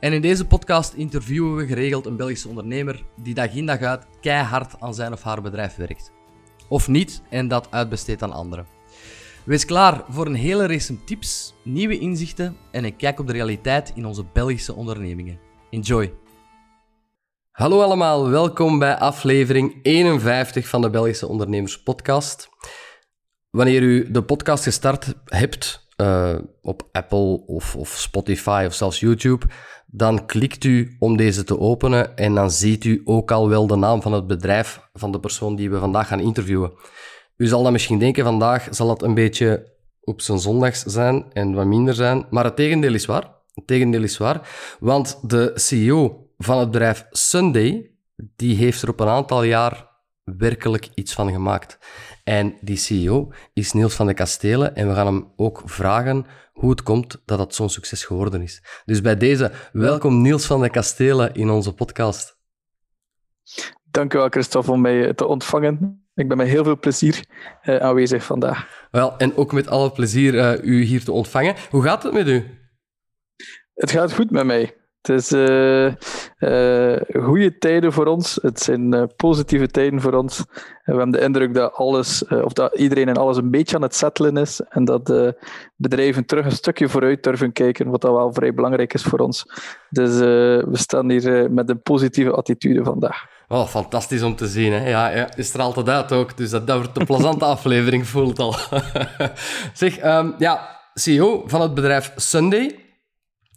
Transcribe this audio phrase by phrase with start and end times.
[0.00, 4.06] En in deze podcast interviewen we geregeld een Belgische ondernemer die dag in dag uit
[4.20, 6.12] keihard aan zijn of haar bedrijf werkt.
[6.68, 8.66] Of niet en dat uitbesteedt aan anderen.
[9.44, 13.92] Wees klaar voor een hele race tips, nieuwe inzichten en een kijk op de realiteit
[13.94, 15.38] in onze Belgische ondernemingen.
[15.70, 16.14] Enjoy!
[17.50, 22.48] Hallo allemaal, welkom bij aflevering 51 van de Belgische Ondernemers Podcast.
[23.50, 29.46] Wanneer u de podcast gestart hebt uh, op Apple of, of Spotify of zelfs YouTube,
[29.90, 33.76] dan klikt u om deze te openen en dan ziet u ook al wel de
[33.76, 36.72] naam van het bedrijf van de persoon die we vandaag gaan interviewen.
[37.36, 41.54] U zal dan misschien denken, vandaag zal het een beetje op zijn zondags zijn en
[41.54, 43.36] wat minder zijn, maar het tegendeel is waar.
[43.54, 44.48] Het tegendeel is waar,
[44.80, 49.88] want de CEO van het bedrijf Sunday, die heeft er op een aantal jaar
[50.24, 51.78] werkelijk iets van gemaakt.
[52.28, 56.70] En die CEO is Niels van de Kastelen en we gaan hem ook vragen hoe
[56.70, 58.82] het komt dat dat zo'n succes geworden is.
[58.84, 62.38] Dus bij deze, welkom Niels van de Kastelen in onze podcast.
[63.84, 66.06] Dank u wel, Christophe, om mij te ontvangen.
[66.14, 67.24] Ik ben met heel veel plezier
[67.62, 68.86] uh, aanwezig vandaag.
[68.90, 71.54] Wel, en ook met alle plezier uh, u hier te ontvangen.
[71.70, 72.58] Hoe gaat het met u?
[73.74, 74.77] Het gaat goed met mij.
[75.02, 75.86] Het is uh,
[76.38, 78.38] uh, goede tijden voor ons.
[78.42, 80.38] Het zijn uh, positieve tijden voor ons.
[80.38, 83.94] we hebben de indruk dat alles, of dat iedereen en alles een beetje aan het
[83.94, 84.60] settelen is.
[84.60, 85.38] En dat de
[85.76, 89.44] bedrijven terug een stukje vooruit durven kijken, wat dat wel vrij belangrijk is voor ons.
[89.90, 93.26] Dus we staan hier met een positieve attitude vandaag.
[93.48, 94.72] Oh, fantastisch om te zien.
[94.72, 94.88] Hè?
[94.88, 96.36] Ja, ja, je straalt het uit ook.
[96.36, 98.54] Dus dat, dat wordt een plezante aflevering, voelt al.
[99.72, 102.87] zeg, um, ja, CEO van het bedrijf Sunday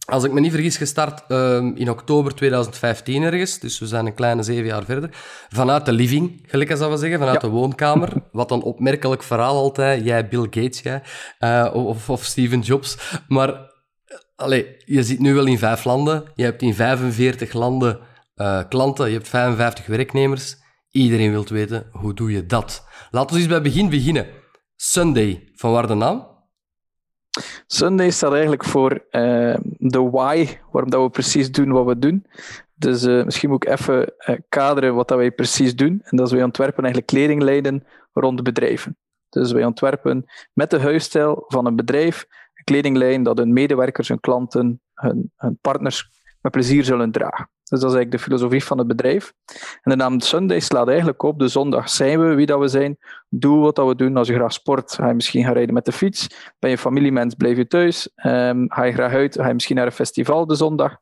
[0.06, 3.60] als ik me niet vergis, gestart uh, in oktober 2015 ergens.
[3.60, 5.10] Dus we zijn een kleine zeven jaar verder.
[5.50, 8.10] Vanuit de living, gelijk als we zeggen, vanuit de woonkamer.
[8.32, 10.04] Wat een opmerkelijk verhaal altijd.
[10.04, 11.02] Jij, Bill Gates, jij.
[11.40, 12.98] Uh, of, of Steven Jobs.
[13.28, 13.58] Maar uh,
[14.36, 16.24] allee, je zit nu wel in vijf landen.
[16.36, 18.00] Je hebt in 45 landen
[18.36, 19.08] uh, klanten.
[19.08, 20.56] Je hebt 55 werknemers.
[20.92, 22.86] Iedereen wil weten, hoe doe je dat?
[23.12, 24.28] Laten we eens bij het begin beginnen.
[24.76, 26.31] Sunday, van waar de naam?
[27.68, 32.26] Sunday staat eigenlijk voor uh, de why, waarom dat we precies doen wat we doen.
[32.76, 36.02] Dus uh, misschien moet ik even uh, kaderen wat dat wij precies doen.
[36.04, 38.98] En dat is wij ontwerpen eigenlijk kledinglijnen rond bedrijven.
[39.30, 42.26] Dus wij ontwerpen met de huisstijl van een bedrijf
[42.62, 46.10] een kledinglijn dat hun medewerkers, hun klanten, hun, hun partners
[46.42, 47.50] met plezier zullen dragen.
[47.72, 49.34] Dus dat is eigenlijk de filosofie van het bedrijf.
[49.82, 51.40] En de naam Sunday slaat eigenlijk op.
[51.40, 52.98] De zondag zijn we wie dat we zijn.
[53.30, 54.18] Doe wat dat we doen.
[54.18, 56.52] Als je graag sport, ga je misschien gaan rijden met de fiets.
[56.60, 58.10] Ben je familiemens, blijf je thuis.
[58.26, 60.98] Um, ga je graag uit, ga je misschien naar een festival de zondag.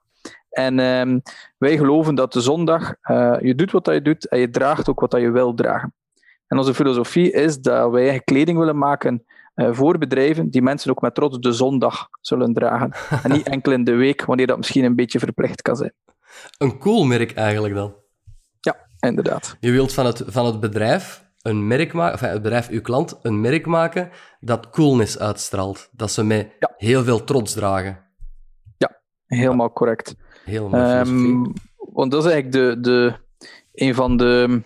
[0.49, 1.21] En um,
[1.57, 4.89] wij geloven dat de zondag, uh, je doet wat dat je doet en je draagt
[4.89, 5.93] ook wat dat je wil dragen.
[6.47, 9.25] En onze filosofie is dat wij eigen kleding willen maken
[9.67, 12.91] voor bedrijven die mensen ook met trots de zondag zullen dragen.
[13.23, 15.93] en niet enkel in de week, wanneer dat misschien een beetje verplicht kan zijn.
[16.57, 17.95] Een cool merk eigenlijk dan.
[18.59, 19.57] Ja, inderdaad.
[19.59, 23.19] Je wilt van het, van het bedrijf een merk maken, of het bedrijf, uw klant,
[23.21, 24.09] een merk maken
[24.39, 25.89] dat coolness uitstraalt.
[25.91, 26.47] Dat ze met
[26.77, 27.99] heel veel trots dragen.
[28.77, 30.15] Ja, helemaal correct.
[30.45, 33.13] Helemaal um, Want dat is eigenlijk de, de,
[33.73, 34.61] een van de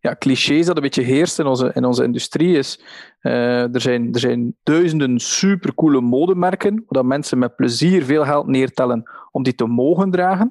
[0.00, 2.80] ja, clichés dat een beetje heerst in onze, in onze industrie is.
[3.22, 9.10] Uh, er, zijn, er zijn duizenden supercoole modemerken, waar mensen met plezier veel geld neertellen
[9.30, 10.50] om die te mogen dragen.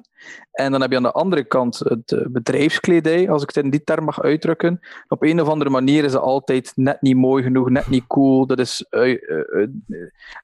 [0.50, 3.70] En dan heb je aan de andere kant het eh, bedrijfskledij, als ik het in
[3.70, 4.80] die term mag uitdrukken.
[5.08, 8.46] Op een of andere manier is het altijd net niet mooi genoeg, net niet cool.
[8.46, 9.18] Dat is uh,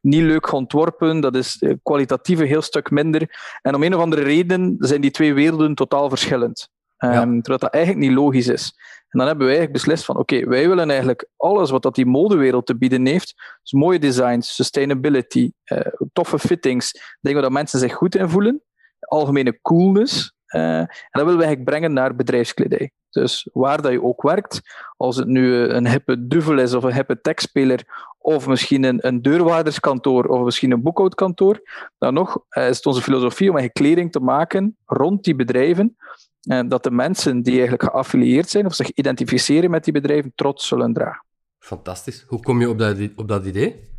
[0.00, 3.57] niet leuk ontworpen, dat is kwalitatief een heel stuk minder.
[3.62, 6.72] En om een of andere reden zijn die twee werelden totaal verschillend.
[7.04, 8.72] Um, Terwijl dat eigenlijk niet logisch is.
[9.09, 12.06] En dan hebben wij eigenlijk beslist van oké, wij willen eigenlijk alles wat dat die
[12.06, 15.80] modewereld te bieden heeft, dus mooie designs, sustainability, uh,
[16.12, 18.62] toffe fittings, dingen waar mensen zich goed in voelen,
[18.98, 22.91] algemene coolness, uh, en dat willen we eigenlijk brengen naar bedrijfskledij.
[23.10, 24.60] Dus waar dat je ook werkt,
[24.97, 29.22] als het nu een hippe duvel is of een hippe techspeler, of misschien een, een
[29.22, 31.60] deurwaarderskantoor of misschien een boekhoudkantoor,
[31.98, 36.34] dan nog is het onze filosofie om eigenlijk kleding te maken rond die bedrijven, en
[36.45, 40.93] dat de mensen die eigenlijk geaffilieerd zijn of zich identificeren met die bedrijven trots zullen
[40.93, 41.25] dragen.
[41.59, 42.25] Fantastisch.
[42.29, 43.93] Hoe kom je op dat, op dat idee?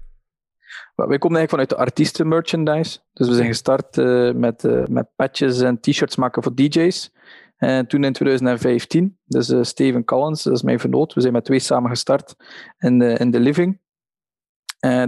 [0.95, 2.99] Wij komen eigenlijk vanuit de artiesten merchandise.
[3.13, 7.13] Dus we zijn gestart uh, met, uh, met patches en t-shirts maken voor DJ's.
[7.57, 11.13] En toen in 2015, dus uh, Steven Collins, dat is mijn vernoot.
[11.13, 12.35] We zijn met twee samen gestart
[12.77, 13.79] in de, in de living.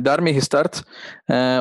[0.02, 0.84] daarmee gestart,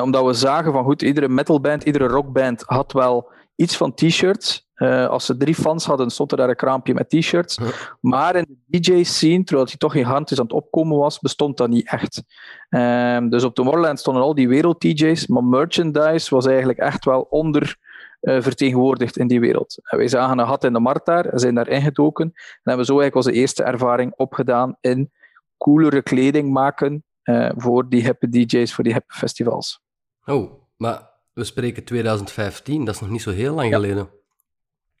[0.01, 4.65] omdat we zagen van goed, iedere metalband, iedere rockband had wel iets van t-shirts.
[4.75, 7.59] Uh, als ze drie fans hadden, stond er daar een kraampje met t-shirts.
[8.01, 11.69] Maar in de DJ-scene, terwijl hij toch in is aan het opkomen was, bestond dat
[11.69, 12.23] niet echt.
[12.69, 17.77] Um, dus op Tomorrowland stonden al die wereld-DJ's, maar merchandise was eigenlijk echt wel onder
[18.21, 19.79] uh, vertegenwoordigd in die wereld.
[19.83, 22.85] En wij zagen een gat in de markt daar, en zijn daar ingedoken en hebben
[22.85, 25.11] zo eigenlijk onze eerste ervaring opgedaan in
[25.57, 29.81] coolere kleding maken uh, voor die hippe DJ's, voor die hippe festivals.
[30.25, 34.09] Oh, maar we spreken 2015, dat is nog niet zo heel lang geleden.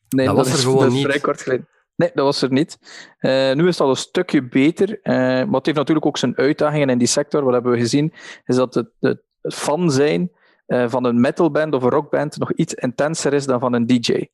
[0.09, 1.05] Nee, dat, was er gewoon dat niet.
[1.05, 1.67] vrij kort geleden.
[1.95, 2.77] Nee, dat was er niet.
[3.19, 6.37] Uh, nu is het al een stukje beter, uh, maar het heeft natuurlijk ook zijn
[6.37, 7.43] uitdagingen in die sector.
[7.43, 8.13] Wat hebben we gezien,
[8.45, 10.31] is dat het, het fan zijn
[10.67, 14.27] uh, van een metalband of een rockband nog iets intenser is dan van een DJ.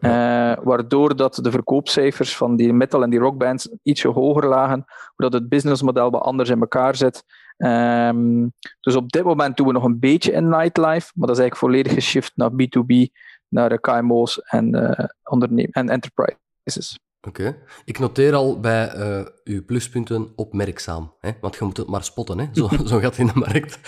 [0.70, 4.84] waardoor dat de verkoopcijfers van die metal- en die rockbands ietsje hoger lagen,
[5.16, 7.24] omdat het businessmodel wat anders in elkaar zit.
[7.66, 11.42] Um, dus op dit moment doen we nog een beetje in nightlife, maar dat is
[11.42, 13.12] eigenlijk volledig geshift naar B2B
[13.48, 16.98] naar de KMO's en, uh, en enterprises.
[17.22, 17.56] Oké.
[17.84, 21.14] Ik noteer al bij uh, uw pluspunten opmerkzaam.
[21.20, 21.30] Hè?
[21.40, 22.46] Want je moet het maar spotten, hè?
[22.52, 23.78] Zo, zo gaat het in de markt.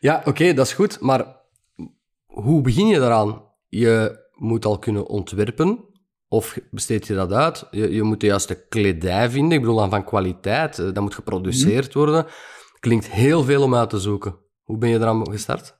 [0.00, 1.00] Ja, oké, dat is goed.
[1.00, 1.36] Maar
[2.24, 3.42] hoe begin je daaraan?
[3.68, 5.78] Je moet al kunnen ontwerpen.
[6.28, 7.66] Of besteed je dat uit?
[7.70, 9.52] Je, je moet de juiste kledij vinden.
[9.52, 10.78] Ik bedoel dan van kwaliteit.
[10.78, 12.26] Eh, dat moet geproduceerd worden.
[12.82, 14.36] Klinkt heel veel om uit te zoeken.
[14.62, 15.76] Hoe ben je eraan gestart?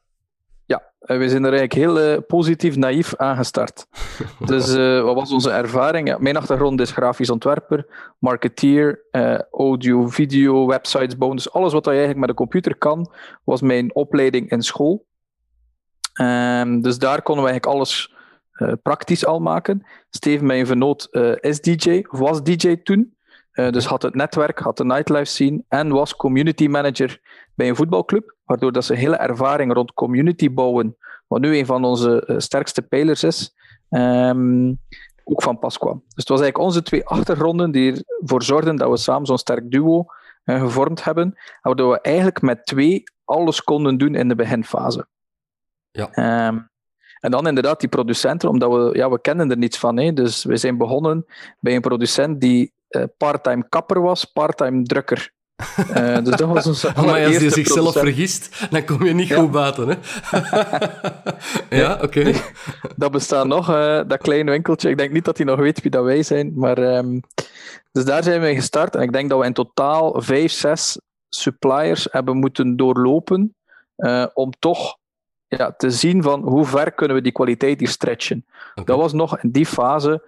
[0.65, 3.87] Ja, eh, we zijn er eigenlijk heel uh, positief naïef aan gestart.
[4.53, 6.09] dus uh, wat was onze ervaring?
[6.09, 7.87] Ja, mijn achtergrond is grafisch ontwerper,
[8.19, 11.37] marketeer, uh, audio, video, websites bouwen.
[11.37, 13.13] Dus alles wat je eigenlijk met een computer kan,
[13.45, 15.07] was mijn opleiding in school.
[16.21, 18.15] Um, dus daar konden we eigenlijk alles
[18.83, 19.87] praktisch al maken.
[20.11, 21.09] Steven, mijn vernoot,
[21.41, 23.17] is DJ, of was DJ toen.
[23.53, 27.21] Dus had het netwerk, had de nightlife scene en was community manager
[27.55, 30.97] bij een voetbalclub, waardoor dat ze hele ervaring rond community bouwen,
[31.27, 33.55] wat nu een van onze eh, sterkste pijlers is,
[33.91, 34.79] um,
[35.25, 36.03] ook van pas kwam.
[36.07, 39.71] Dus het was eigenlijk onze twee achtergronden die ervoor zorgden dat we samen zo'n sterk
[39.71, 40.05] duo
[40.45, 45.07] uh, gevormd hebben, waardoor we eigenlijk met twee alles konden doen in de beginfase.
[45.91, 46.49] Ja.
[46.49, 46.71] Um,
[47.21, 49.99] en dan inderdaad die producenten, omdat we, ja, we kennen er niets van.
[49.99, 50.13] Hè.
[50.13, 51.27] Dus we zijn begonnen
[51.61, 55.33] bij een producent die uh, parttime kapper was, parttime drukker.
[55.91, 59.51] Uh, dus dat was onze Maar als je zichzelf vergist, dan kom je niet goed
[59.51, 59.89] buiten.
[59.89, 59.97] Hè?
[61.83, 62.33] ja, oké.
[62.97, 64.91] dat bestaat nog, uh, dat kleine winkeltje.
[64.91, 66.53] Ik denk niet dat hij nog weet wie dat wij zijn.
[66.55, 67.21] Maar, um,
[67.93, 68.97] dus daar zijn we gestart.
[68.97, 73.55] En ik denk dat we in totaal vijf, zes suppliers hebben moeten doorlopen
[73.97, 74.97] uh, om toch
[75.49, 78.45] ja, te zien van hoe ver kunnen we die kwaliteit hier stretchen.
[78.71, 78.85] Okay.
[78.85, 80.23] Dat was nog in die fase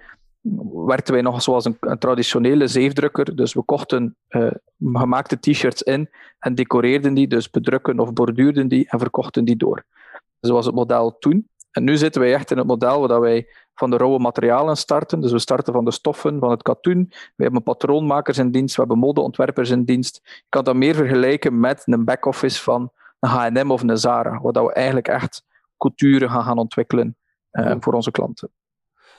[0.87, 3.37] werkten wij nog zoals een, een traditionele zeefdrukker.
[3.37, 8.89] Dus we kochten uh, gemaakte t-shirts in en decoreerden die, dus bedrukken of borduurden die
[8.89, 9.85] en verkochten die door.
[10.41, 11.49] Dat was het model toen.
[11.71, 15.21] En nu zitten wij echt in het model waar wij van de rauwe materialen starten.
[15.21, 17.07] Dus we starten van de stoffen, van het katoen.
[17.37, 20.21] We hebben patroonmakers in dienst, we hebben modeontwerpers in dienst.
[20.25, 24.65] Je kan dat meer vergelijken met een back-office van een H&M of een Zara, waar
[24.65, 25.45] we eigenlijk echt
[25.77, 27.17] couture gaan, gaan ontwikkelen
[27.53, 28.51] uh, voor onze klanten.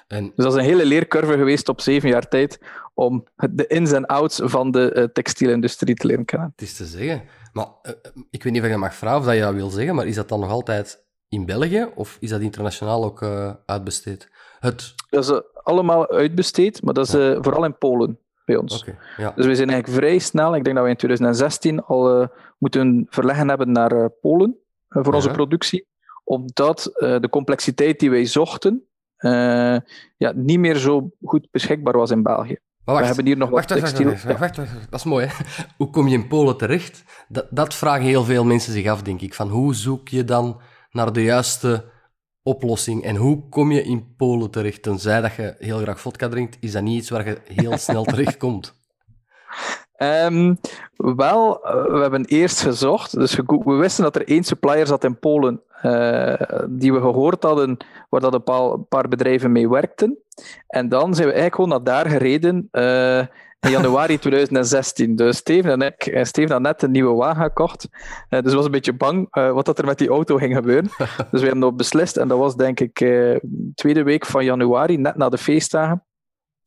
[0.08, 0.24] En...
[0.24, 2.60] Dus dat is een hele leercurve geweest op zeven jaar tijd
[2.94, 6.52] om de ins en outs van de uh, textielindustrie te leren kennen.
[6.52, 7.24] Het is te zeggen.
[7.54, 7.92] Maar uh,
[8.30, 10.16] ik weet niet of je mag vragen of dat je dat wil zeggen, maar is
[10.16, 14.30] dat dan nog altijd in België of is dat internationaal ook uh, uitbesteed?
[14.60, 14.94] Het...
[15.10, 17.42] Dat is allemaal uitbesteed, maar dat is ja.
[17.42, 18.82] vooral in Polen bij ons.
[18.82, 19.32] Okay, ja.
[19.36, 23.50] Dus we zijn eigenlijk vrij snel, ik denk dat we in 2016 al moeten verleggen
[23.50, 24.58] hebben naar Polen
[24.88, 25.88] voor onze productie,
[26.24, 28.88] omdat de complexiteit die wij zochten,
[30.17, 32.57] ja, niet meer zo goed beschikbaar was in België.
[32.84, 35.25] wacht, we hebben hier nog wacht, wat wacht, wacht, wacht, wacht, wacht, dat is mooi.
[35.25, 35.34] Hè?
[35.77, 37.03] Hoe kom je in Polen terecht?
[37.27, 39.34] Dat, dat vragen heel veel mensen zich af, denk ik.
[39.34, 41.93] Van hoe zoek je dan naar de juiste
[42.43, 44.81] oplossing en hoe kom je in Polen terecht?
[44.81, 48.03] Tenzij dat je heel graag vodka drinkt, is dat niet iets waar je heel snel
[48.03, 48.84] terecht komt?
[49.98, 50.57] Um,
[50.95, 53.19] wel, uh, we hebben eerst gezocht.
[53.19, 55.62] Dus we, wisten dat er één supplier zat in Polen
[56.70, 57.77] die we gehoord hadden,
[58.10, 60.18] waar dat een paar, paar, bedrijven mee werkten.
[60.68, 63.20] En dan zijn we eigenlijk gewoon naar daar gereden uh,
[63.60, 65.15] in januari 2016.
[65.15, 67.88] Dus Steven en ik, Steven had net een nieuwe wagen gekocht.
[68.30, 70.89] dus was een beetje bang wat dat er met die auto ging gebeuren.
[71.32, 72.98] dus we hebben dat beslist en dat was denk ik
[73.75, 76.06] tweede week van januari, net na de feestdagen.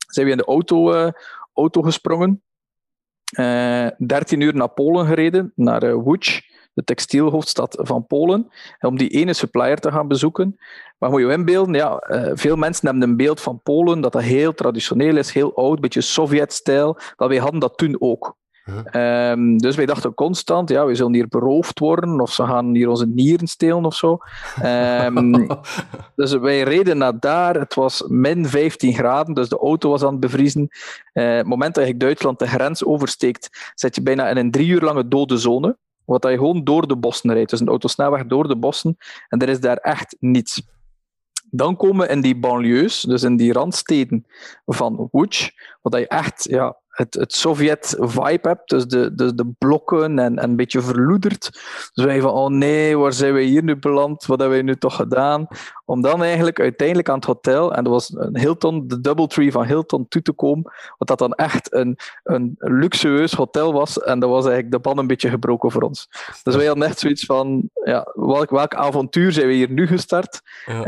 [0.07, 1.11] Zijn we in de auto,
[1.55, 2.43] auto gesprongen.
[3.99, 9.79] 13 uur naar Polen gereden, naar Łódź de textielhoofdstad van Polen, om die ene supplier
[9.79, 10.59] te gaan bezoeken.
[10.99, 14.23] Maar moet je inbeelden, ja, uh, veel mensen hebben een beeld van Polen dat dat
[14.23, 16.99] heel traditioneel is, heel oud, een beetje Sovjet-stijl.
[17.17, 18.37] Dat wij hadden dat toen ook.
[18.93, 22.89] Um, dus wij dachten constant, ja, we zullen hier beroofd worden of ze gaan hier
[22.89, 24.19] onze nieren stelen of zo.
[24.65, 25.47] Um,
[26.17, 27.55] dus wij reden naar daar.
[27.55, 30.69] Het was min 15 graden, dus de auto was aan het bevriezen.
[31.13, 34.69] Uh, het moment dat je Duitsland de grens oversteekt, zit je bijna in een drie
[34.69, 35.77] uur lange dode zone.
[36.09, 37.51] Wat je gewoon door de bossen rijdt.
[37.51, 38.97] Dus een autosnelweg door de bossen.
[39.29, 40.63] En er is daar echt niets.
[41.51, 44.27] Dan komen we in die banlieues, dus in die randsteden
[44.67, 48.69] van Łódź, wat je echt ja, het, het Sovjet-vibe hebt.
[48.69, 51.51] Dus de, de, de blokken en, en een beetje verloederd.
[51.93, 54.27] Dus wij van, oh nee, waar zijn we hier nu beland?
[54.27, 55.47] Wat hebben we nu toch gedaan?
[55.89, 59.65] Om dan eigenlijk uiteindelijk aan het hotel, en dat was een Hilton, de Doubletree van
[59.65, 60.73] Hilton, toe te komen.
[60.99, 64.01] Wat dat dan echt een, een luxueus hotel was.
[64.01, 66.09] En dat was eigenlijk de ban een beetje gebroken voor ons.
[66.43, 70.41] Dus wij hadden echt zoiets van, ja, welk, welk avontuur zijn we hier nu gestart?
[70.67, 70.79] Ja.
[70.79, 70.85] Uh,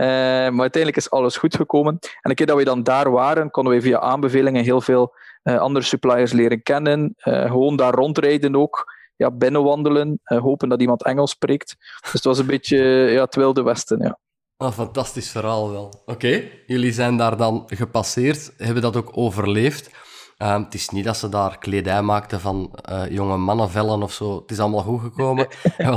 [0.53, 1.99] maar uiteindelijk is alles goed gekomen.
[2.01, 5.15] En een keer dat we dan daar waren, konden we via aanbevelingen heel veel
[5.45, 7.15] uh, andere suppliers leren kennen.
[7.25, 8.93] Uh, gewoon daar rondrijden ook.
[9.17, 10.21] Ja, binnenwandelen.
[10.25, 11.77] Uh, hopen dat iemand Engels spreekt.
[12.01, 12.77] Dus het was een beetje
[13.11, 13.99] ja, het Wilde Westen.
[13.99, 14.19] Ja.
[14.61, 16.03] Ah, fantastisch verhaal wel.
[16.07, 19.91] Oké, jullie zijn daar dan gepasseerd, hebben dat ook overleefd.
[20.39, 24.41] Uh, het is niet dat ze daar kledij maakten van uh, jonge mannenvellen of zo.
[24.41, 25.49] Het is allemaal goed gekomen.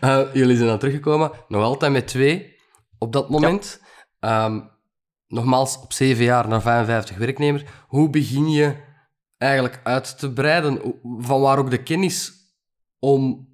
[0.00, 2.56] uh, jullie zijn dan teruggekomen, nog altijd met twee
[2.98, 3.80] op dat moment.
[4.20, 4.44] Ja.
[4.44, 4.70] Um,
[5.26, 7.64] nogmaals, op zeven jaar naar 55 werknemers.
[7.86, 8.76] Hoe begin je
[9.38, 11.00] eigenlijk uit te breiden?
[11.18, 12.32] Van waar ook de kennis
[12.98, 13.48] om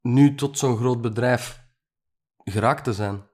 [0.00, 1.60] nu tot zo'n groot bedrijf
[2.36, 3.28] geraakt te zijn?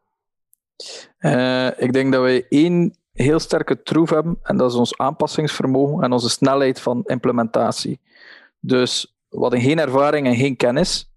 [1.21, 6.02] Uh, ik denk dat wij één heel sterke troef hebben, en dat is ons aanpassingsvermogen
[6.02, 8.00] en onze snelheid van implementatie.
[8.61, 11.11] Dus we hadden geen ervaring en geen kennis.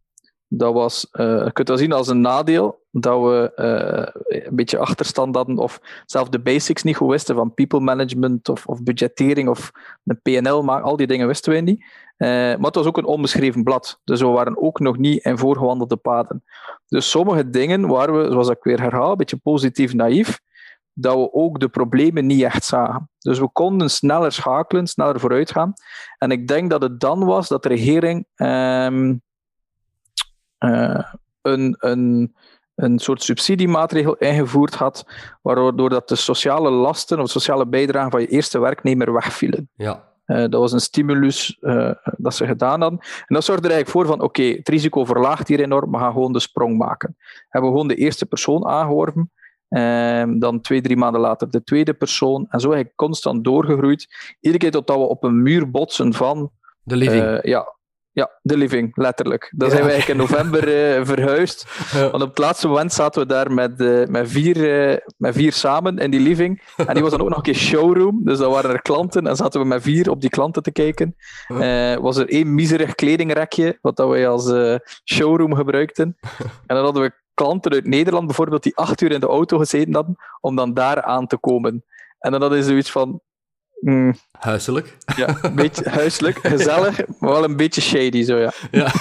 [0.52, 4.78] Dat was, uh, je kunt dat zien als een nadeel, dat we uh, een beetje
[4.78, 9.50] achterstand hadden of zelf de basics niet goed wisten van people management of, of budgettering
[9.50, 9.72] of
[10.06, 11.84] een PNL, maar al die dingen wisten wij niet.
[12.18, 15.38] Uh, maar het was ook een onbeschreven blad, dus we waren ook nog niet in
[15.38, 16.44] voorgewandelde paden.
[16.88, 20.40] Dus sommige dingen waren we, zoals ik weer herhaal, een beetje positief naïef,
[20.94, 23.10] dat we ook de problemen niet echt zagen.
[23.20, 25.74] Dus we konden sneller schakelen, sneller vooruit gaan.
[26.18, 29.22] En ik denk dat het dan was dat de regering um,
[30.60, 31.04] uh,
[31.42, 32.36] een, een,
[32.76, 35.06] een soort subsidiemaatregel ingevoerd had,
[35.42, 39.70] waardoor dat de sociale lasten of sociale bijdragen van je eerste werknemer wegvielen.
[39.76, 40.08] Ja.
[40.26, 43.00] Uh, dat was een stimulus uh, dat ze gedaan hadden.
[43.00, 45.98] En dat zorgde er eigenlijk voor van, oké, okay, het risico verlaagt hier enorm, we
[45.98, 47.18] gaan gewoon de sprong maken.
[47.50, 49.32] Hebben we gewoon de eerste persoon aangeworven,
[49.70, 54.08] uh, dan twee, drie maanden later de tweede persoon, en zo eigenlijk constant doorgegroeid.
[54.40, 56.52] Iedere keer totdat we op een muur botsen van...
[56.84, 57.40] De living.
[57.42, 57.76] ja,
[58.12, 59.54] ja, de living, letterlijk.
[59.56, 61.66] Dan zijn we eigenlijk in november uh, verhuisd.
[61.94, 62.10] Ja.
[62.10, 64.58] Want op het laatste moment zaten we daar met, uh, met, vier,
[64.92, 66.74] uh, met vier samen in die living.
[66.88, 68.22] En die was dan ook nog een keer showroom.
[68.24, 71.16] Dus dan waren er klanten en zaten we met vier op die klanten te kijken.
[72.02, 74.54] was er één miserig kledingrekje, wat dat wij als
[75.06, 76.18] showroom gebruikten.
[76.68, 79.94] En dan hadden we klanten uit Nederland bijvoorbeeld die acht uur in de auto gezeten
[79.94, 81.84] hadden om dan daar aan te komen.
[82.20, 83.22] En dan hadden ze zoiets van,
[83.80, 84.16] Mm.
[84.32, 84.98] Huiselijk.
[85.16, 88.54] Ja, een beetje huiselijk, gezellig, maar wel een beetje shady zo, ja.
[88.72, 88.92] Ja,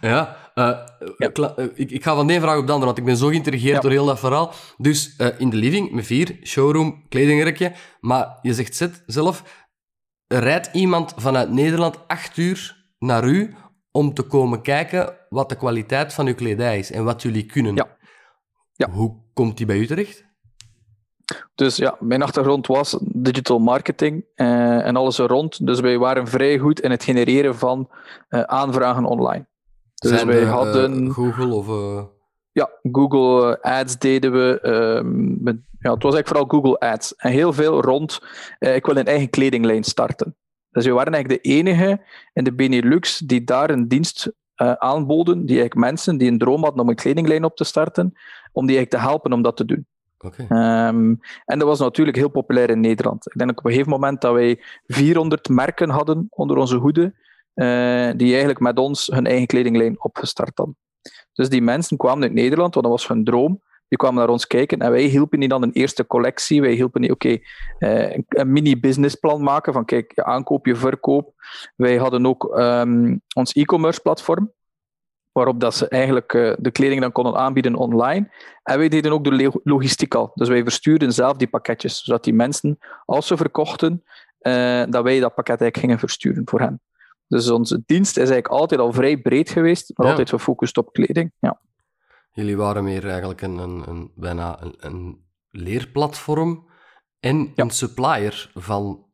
[0.00, 0.78] ja, uh,
[1.16, 1.54] ja.
[1.74, 3.74] Ik, ik, ga van de een vraag op de andere, want ik ben zo geïntrigeerd
[3.74, 3.80] ja.
[3.80, 4.52] door heel dat verhaal.
[4.76, 7.72] Dus uh, in de living, met vier, showroom, kledingrekje.
[8.00, 9.42] Maar je zegt zelf,
[10.26, 13.54] rijdt iemand vanuit Nederland acht uur naar u
[13.90, 17.74] om te komen kijken wat de kwaliteit van uw kledij is en wat jullie kunnen.
[17.74, 17.96] Ja.
[18.72, 18.90] ja.
[18.90, 20.27] Hoe komt die bij u terecht?
[21.54, 25.66] Dus ja, mijn achtergrond was digital marketing uh, en alles er rond.
[25.66, 27.88] Dus wij waren vrij goed in het genereren van
[28.30, 29.46] uh, aanvragen online.
[29.94, 31.04] Dus Zijn wij hadden.
[31.04, 31.66] Uh, Google of.
[32.52, 34.60] Ja, Google Ads deden we.
[34.60, 37.16] Ehm, met, ja, het was eigenlijk vooral Google Ads.
[37.16, 38.20] En heel veel rond.
[38.58, 40.36] ik wil een eigen kledinglijn starten.
[40.70, 42.00] Dus we waren eigenlijk de enige
[42.32, 44.32] in de Benelux die daar een dienst
[44.78, 45.46] aanboden.
[45.46, 48.12] Die eigenlijk mensen die een droom hadden om een kledinglijn op te starten,
[48.52, 49.86] om die eigenlijk te helpen om dat te doen.
[50.50, 53.26] Um, en dat was natuurlijk heel populair in Nederland.
[53.26, 57.14] Ik denk op een gegeven moment dat wij 400 merken hadden onder onze hoede,
[57.54, 60.76] uh, die eigenlijk met ons hun eigen kledinglijn opgestart hadden.
[61.32, 63.62] Dus die mensen kwamen uit Nederland, want dat was hun droom.
[63.88, 66.60] Die kwamen naar ons kijken en wij hielpen die dan een eerste collectie.
[66.60, 67.38] Wij hielpen die, oké,
[67.78, 71.32] uh, een, mini-businessplan maken van kijk, je aankoop, je verkoop.
[71.76, 74.52] Wij hadden ook um, ons e-commerce platform
[75.32, 78.30] waarop dat ze eigenlijk uh, de kleding dan konden aanbieden online.
[78.62, 80.30] En wij deden ook de logistiek al.
[80.34, 84.04] Dus wij verstuurden zelf die pakketjes, zodat die mensen, als ze verkochten,
[84.40, 86.80] uh, dat wij dat pakket eigenlijk gingen versturen voor hen.
[87.26, 90.12] Dus onze dienst is eigenlijk altijd al vrij breed geweest, maar Ja.
[90.12, 91.32] altijd gefocust op kleding.
[91.38, 91.60] Ja.
[92.32, 96.68] Jullie waren meer eigenlijk een, een, een, bijna een, een leerplatform
[97.20, 97.64] en Ja.
[97.64, 99.06] een supplier van...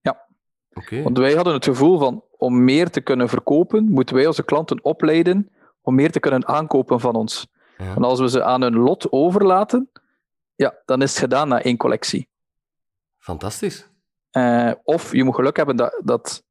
[0.00, 0.26] Ja.
[0.72, 1.02] Oké.
[1.02, 4.84] Want wij hadden het gevoel van, om meer te kunnen verkopen, moeten wij onze klanten
[4.84, 5.50] opleiden
[5.82, 7.46] om meer te kunnen aankopen van ons.
[7.76, 7.94] Ja.
[7.94, 9.90] En als we ze aan hun lot overlaten,
[10.54, 12.28] ja, dan is het gedaan na één collectie.
[13.18, 13.88] Fantastisch.
[14.30, 16.44] Eh, of je moet geluk hebben dat, dat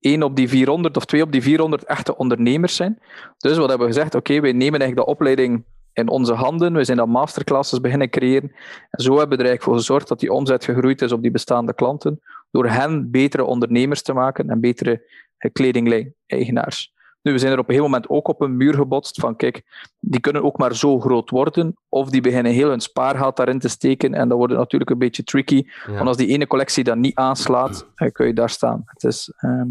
[0.00, 2.98] één op die 400 of twee op die 400 echte ondernemers zijn.
[3.38, 4.14] Dus wat hebben we gezegd?
[4.14, 6.72] Oké, wij nemen eigenlijk de opleiding in onze handen.
[6.72, 8.52] We zijn dan masterclasses beginnen creëren.
[8.90, 11.30] En zo hebben we er eigenlijk voor gezorgd dat die omzet gegroeid is op die
[11.30, 12.20] bestaande klanten.
[12.52, 15.02] Door hen betere ondernemers te maken en betere
[15.36, 16.92] eh, kledinglijn-eigenaars.
[17.22, 19.62] Nu, we zijn er op een gegeven moment ook op een muur gebotst van kijk,
[19.98, 21.74] die kunnen ook maar zo groot worden.
[21.88, 24.14] Of die beginnen heel hun spaargeld daarin te steken.
[24.14, 25.62] En dat wordt natuurlijk een beetje tricky.
[25.86, 25.92] Ja.
[25.92, 28.82] Want als die ene collectie dan niet aanslaat, eh, kun je daar staan.
[28.84, 29.66] Het is, ehm,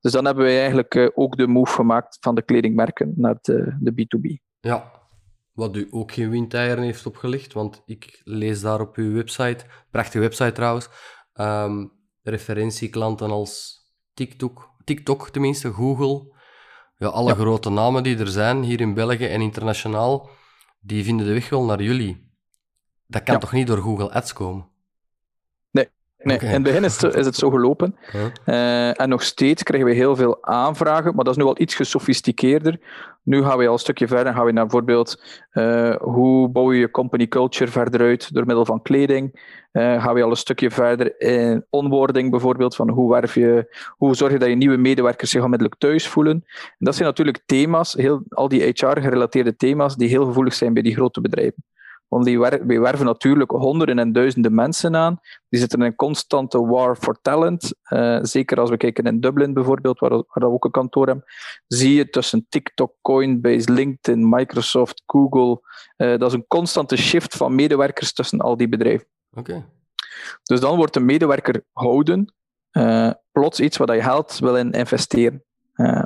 [0.00, 3.76] dus dan hebben wij eigenlijk eh, ook de move gemaakt van de kledingmerken naar de,
[3.80, 4.36] de B2B.
[4.60, 4.90] Ja,
[5.52, 10.18] wat u ook geen windeieren heeft opgelicht, want ik lees daar op uw website, prachtige
[10.18, 10.88] website trouwens,
[11.32, 11.86] ehm,
[12.22, 13.80] referentieklanten als
[14.14, 16.36] TikTok, TikTok tenminste, Google,
[16.96, 17.34] ja, alle Ja.
[17.34, 20.30] grote namen die er zijn hier in België en internationaal,
[20.80, 22.30] die vinden de weg wel naar jullie.
[23.06, 23.40] Dat kan Ja.
[23.40, 24.70] toch niet door Google Ads komen?
[26.22, 26.38] Nee.
[26.38, 27.96] In het begin is het, is het zo gelopen.
[28.12, 28.24] Huh?
[28.44, 31.74] Eh, en nog steeds krijgen we heel veel aanvragen, maar dat is nu wel iets
[31.74, 32.78] gesofisticeerder.
[33.24, 34.32] Nu gaan we al een stukje verder.
[34.32, 38.64] Gaan we naar bijvoorbeeld eh, hoe bouw je je company culture verder uit door middel
[38.64, 39.40] van kleding.
[39.72, 44.16] Eh, gaan we al een stukje verder in onboarding bijvoorbeeld, van hoe, werf je, hoe
[44.16, 46.44] zorg je dat je nieuwe medewerkers zich onmiddellijk thuis voelen.
[46.54, 50.82] En dat zijn natuurlijk thema's, heel, al die HR-gerelateerde thema's, die heel gevoelig zijn bij
[50.82, 51.64] die grote bedrijven.
[52.12, 52.38] Want die
[52.80, 55.20] werven natuurlijk honderden en duizenden mensen aan.
[55.48, 57.74] Die zitten in een constante war for talent.
[57.82, 61.24] Eh, zeker als we kijken in Dublin bijvoorbeeld, waar, waar we ook een kantoor hebben.
[61.66, 65.60] Zie je tussen TikTok, Coinbase, LinkedIn, Microsoft, Google.
[65.96, 69.06] eh, dat is een constante shift van medewerkers tussen al die bedrijven.
[69.30, 69.64] Oké.
[70.42, 72.34] Dus dan wordt een medewerker houden
[72.70, 75.44] eh, plots iets waar je geld wil in investeren,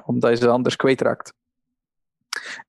[0.05, 1.33] omdat je ze anders kwijtraakt.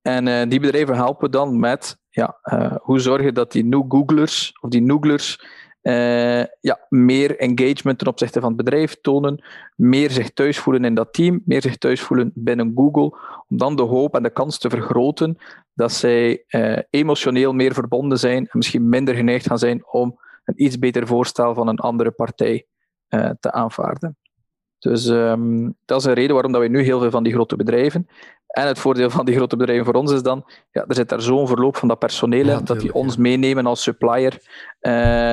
[0.02, 3.86] En eh, die bedrijven helpen dan met ja, eh, hoe zorg je dat die new
[3.88, 5.46] Googlers of die Nooglers
[5.82, 10.96] eh, ja, meer engagement ten opzichte van het bedrijf tonen, meer zich thuis voelen in
[10.96, 14.58] dat team, meer zich thuis voelen binnen Google, om dan de hoop en de kans
[14.58, 15.38] te vergroten
[15.74, 16.44] dat zij
[16.90, 21.54] emotioneel meer verbonden zijn en misschien minder geneigd gaan zijn om een iets beter voorstel
[21.54, 22.66] van een andere partij
[23.40, 24.18] te aanvaarden.
[24.80, 27.56] Dus ehm, dat is een reden waarom dat we nu heel veel van die grote
[27.56, 28.08] bedrijven.
[28.48, 31.22] En het voordeel van die grote bedrijven voor ons is dan, ja, er zit daar
[31.22, 33.22] zo'n verloop van dat personeel Ja, in, dat die ons ja.
[33.22, 34.42] meenemen als supplier
[34.80, 34.92] eh,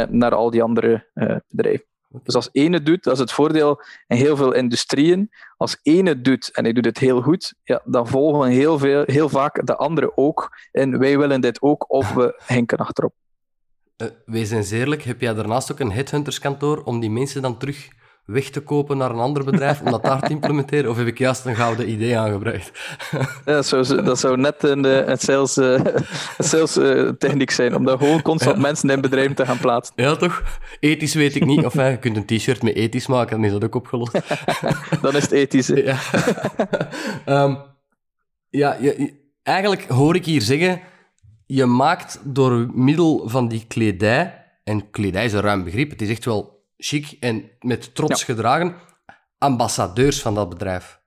[0.09, 1.87] naar al die andere eh, bedrijven.
[2.23, 5.31] Dus als ene doet, dat is het voordeel in heel veel industrieën.
[5.57, 9.29] Als ene doet en hij doet het heel goed, ja, dan volgen heel, veel, heel
[9.29, 10.51] vaak de anderen ook.
[10.73, 13.15] En wij willen dit ook, of we hinken achterop.
[13.97, 17.89] Eh, wees eens eerlijk, heb jij daarnaast ook een headhunterskantoor om die mensen dan terug
[18.27, 20.91] weg te kopen naar een ander bedrijf om dat daar te implementeren?
[20.91, 22.71] Of heb ik juist een gouden idee aangebracht?
[23.11, 25.81] Ja, dat, zou, dat zou net een, eh, een sales, eh,
[26.39, 29.95] sales eh, techniek zijn, om daar gewoon constant mensen in bedrijven te gaan plaatsen.
[29.97, 30.43] Ja, toch?
[30.81, 31.65] Ethisch weet ik niet.
[31.65, 34.13] Of je kunt een t-shirt met ethisch maken, dan is dat ook opgelost.
[35.03, 35.67] Dan is het ethisch.
[35.67, 35.97] Ja,
[37.25, 37.55] Ehm,
[38.51, 40.81] ja je- eigenlijk hoor ik hier zeggen,
[41.47, 46.09] je maakt door middel van die kledij, en kledij is een ruim begrip, het is
[46.11, 46.54] echt wel
[46.85, 48.27] chic en met trots Ja.
[48.27, 48.75] gedragen,
[49.39, 51.03] ambassadeurs van dat bedrijf.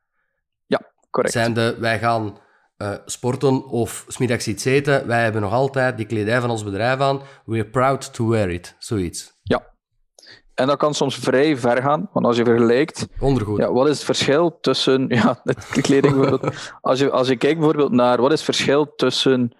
[1.09, 1.35] Correct.
[1.35, 2.37] Zijn de, wij gaan
[2.77, 6.99] eh, sporten of smiddags iets eten, wij hebben nog altijd die kledij van ons bedrijf
[6.99, 9.35] aan, we're proud to wear it, zoiets.
[10.53, 13.57] En dat kan soms vrij ver gaan, want als je vergelijkt, Ondergoed.
[13.57, 15.41] ja, wat is het verschil tussen, ja,
[15.81, 19.55] kleding bijvoorbeeld, als je, als je kijkt bijvoorbeeld naar, wat is het verschil tussen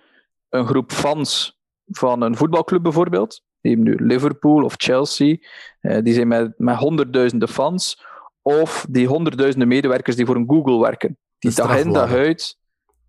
[0.50, 5.38] een groep fans van een voetbalclub bijvoorbeeld, neem nu Liverpool of Chelsea,
[5.80, 8.06] eh, die zijn met, met honderdduizenden fans,
[8.42, 12.58] of die honderdduizenden medewerkers die voor een Google werken, die dag in dag uit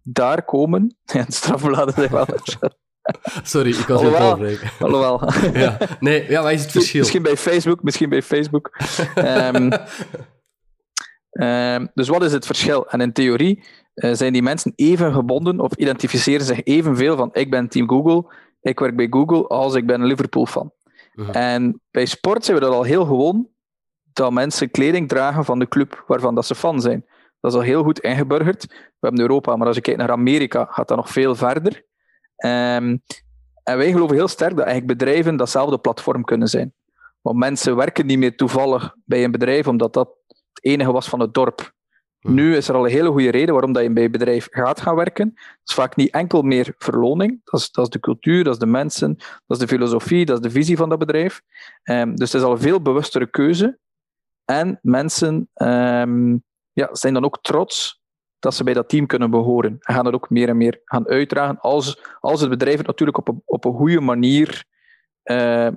[0.03, 2.27] daar komen, ja, de strafbladen zijn wel
[3.43, 4.71] Sorry, ik was Alhoewel- voorbreken.
[4.79, 5.23] Alhoewel.
[5.63, 5.79] Ja.
[6.01, 7.01] Nee, ja, wat is het verschil?
[7.01, 8.79] Misschien bij Facebook, misschien bij Facebook.
[9.15, 9.71] Ehm,
[11.31, 12.89] ehm, dus wat is het verschil?
[12.89, 17.51] En in theorie eh, zijn die mensen even gebonden of identificeren zich evenveel van ik
[17.51, 20.73] ben team Google, ik werk bij Google, als ik ben een Liverpool-fan.
[21.33, 23.49] En bij sport zijn we dat al heel gewoon,
[24.13, 27.07] dat mensen kleding dragen van de club waarvan dat ze fan zijn.
[27.41, 28.67] Dat is al heel goed ingeburgerd.
[28.67, 31.85] We hebben Europa, maar als je kijkt naar Amerika, gaat dat nog veel verder.
[32.37, 32.97] Ehm,
[33.63, 36.75] en wij geloven heel sterk dat eigenlijk bedrijven datzelfde platform kunnen zijn.
[37.21, 41.21] Want mensen werken niet meer toevallig bij een bedrijf, omdat dat het enige was van
[41.21, 41.73] het dorp.
[42.29, 44.81] Nu is er al een hele goede reden waarom dat je bij een bedrijf gaat
[44.81, 45.33] gaan werken.
[45.35, 47.41] Dat is vaak niet enkel meer verloning.
[47.45, 50.37] Dat is, dat is de cultuur, dat is de mensen, dat is de filosofie, dat
[50.37, 51.43] is de visie van dat bedrijf.
[51.83, 53.79] Ehm, dus het is al een veel bewustere keuze.
[54.45, 56.37] En mensen ehm,
[56.73, 58.03] ja, zijn dan ook trots
[58.39, 59.77] dat ze bij dat team kunnen behoren.
[59.81, 63.19] En gaan het ook meer en meer gaan uitdragen als, als het bedrijf het natuurlijk
[63.19, 64.65] op een, op een goede manier
[65.23, 65.69] eh,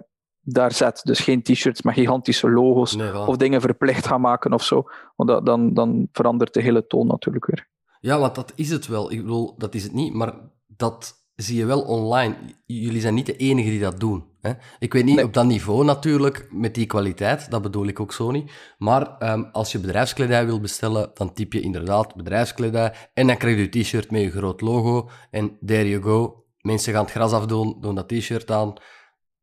[0.41, 1.01] daar zet.
[1.03, 4.83] Dus geen t-shirts met gigantische logo's Nee, of dingen verplicht gaan maken of zo.
[5.15, 7.67] Want dat, dan, dan verandert de hele toon natuurlijk weer.
[7.99, 9.11] Ja, want dat is het wel.
[9.11, 10.33] Ik bedoel, dat is het niet, maar
[10.67, 12.35] dat zie je wel online.
[12.65, 14.23] Jullie zijn niet de enigen die dat doen.
[14.41, 14.51] Hè?
[14.79, 15.25] Ik weet niet Nee.
[15.25, 18.51] op dat niveau natuurlijk, met die kwaliteit, dat bedoel ik ook zo niet.
[18.77, 23.55] Maar ehm, als je bedrijfskledij wil bestellen, dan typ je inderdaad bedrijfskledij en dan krijg
[23.55, 26.43] je je t-shirt met je groot logo en there you go.
[26.61, 28.73] Mensen gaan het gras afdoen, doen dat t-shirt aan.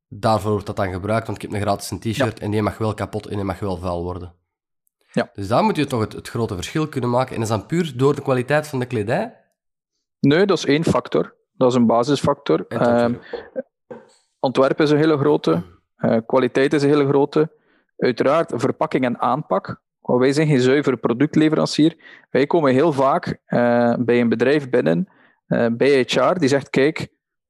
[0.09, 2.79] Daarvoor wordt dat dan gebruikt, want ik heb een gratis een t-shirt en die mag
[2.79, 4.35] wel kapot en die mag wel vuil worden.
[5.12, 5.31] Ja.
[5.33, 7.35] Dus daar moet je toch het, het grote verschil kunnen maken.
[7.35, 9.37] En dat is dan puur door de kwaliteit van de kledij.
[10.21, 11.37] Nee, dat is één factor.
[11.53, 12.64] Dat is een basisfactor.
[12.68, 13.14] Dat- Ehm,
[14.40, 15.62] ontwerp is een hele grote.
[15.97, 17.51] eh, kwaliteit is een hele grote.
[17.97, 19.81] Uiteraard verpakking en aanpak.
[20.01, 21.97] Want wij zijn geen zuivere productleverancier.
[22.31, 25.09] Wij komen heel vaak eh, bij een bedrijf binnen,
[25.47, 26.99] eh, bij HR, die zegt: Kijk,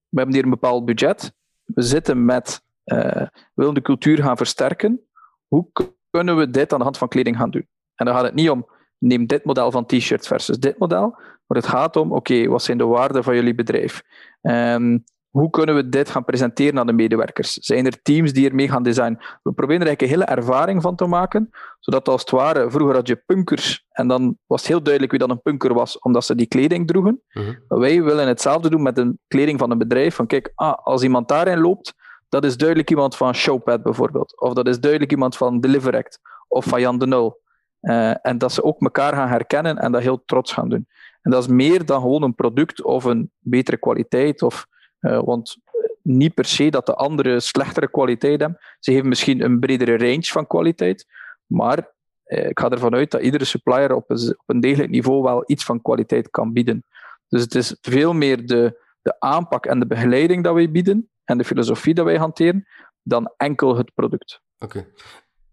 [0.08, 1.32] we hebben hier een bepaald budget.
[1.74, 5.00] We zitten met, we willen de cultuur gaan versterken.
[5.46, 5.66] Hoe
[6.10, 7.68] kunnen we dit aan de hand van kleding gaan doen?
[7.94, 8.66] En dan gaat het niet om,
[8.98, 11.10] neem dit model van t-shirt versus dit model.
[11.46, 14.02] Maar het gaat om, oké, wat zijn de waarden van jullie bedrijf?
[14.40, 14.98] Ehm,
[15.38, 17.52] hoe kunnen we dit gaan presenteren aan de medewerkers?
[17.52, 19.18] Zijn er teams die ermee gaan designen?
[19.42, 22.94] We proberen er eigenlijk een hele ervaring van te maken, zodat als het ware, vroeger
[22.94, 26.24] had je punkers, en dan was het heel duidelijk wie dan een punker was, omdat
[26.24, 27.22] ze die kleding droegen.
[27.32, 27.54] Mhm.
[27.68, 30.14] Wij willen hetzelfde doen met de kleding van een bedrijf.
[30.14, 31.94] Van kijk, ah, als iemand daarin loopt,
[32.28, 34.40] dat is duidelijk iemand van Showpad bijvoorbeeld.
[34.40, 37.40] Of dat is duidelijk iemand van Deliveract of van Jan de Nul.
[37.80, 40.86] Eh, en dat ze ook elkaar gaan herkennen en dat heel trots gaan doen.
[41.22, 44.42] En dat is meer dan gewoon een product of een betere kwaliteit.
[44.42, 44.66] Of,
[45.00, 45.56] eh, want
[46.02, 48.58] niet per se dat de andere slechtere kwaliteit hebben.
[48.78, 51.06] Ze geven misschien een bredere range van kwaliteit.
[51.46, 51.92] Maar
[52.24, 55.42] eh, ik ga ervan uit dat iedere supplier op een, op een degelijk niveau wel
[55.46, 56.84] iets van kwaliteit kan bieden.
[57.28, 61.38] Dus het is veel meer de, de aanpak en de begeleiding dat wij bieden en
[61.38, 62.66] de filosofie dat wij hanteren,
[63.02, 64.40] dan enkel het product.
[64.58, 64.86] Oké.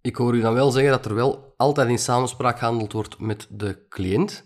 [0.02, 3.48] Ik hoor u dan wel zeggen dat er wel altijd in samenspraak gehandeld wordt met
[3.50, 4.46] de cliënt.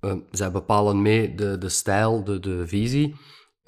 [0.00, 3.14] Eh, zij bepalen mee de, de stijl, de, de visie.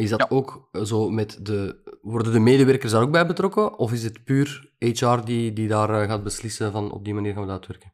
[0.00, 0.26] Is dat Ja.
[0.36, 1.76] ook zo met de...
[2.02, 3.78] Worden de medewerkers daar ook bij betrokken?
[3.78, 7.32] Of is het puur HR die, die daar eh, gaat beslissen van op die manier
[7.32, 7.92] gaan we dat uitwerken?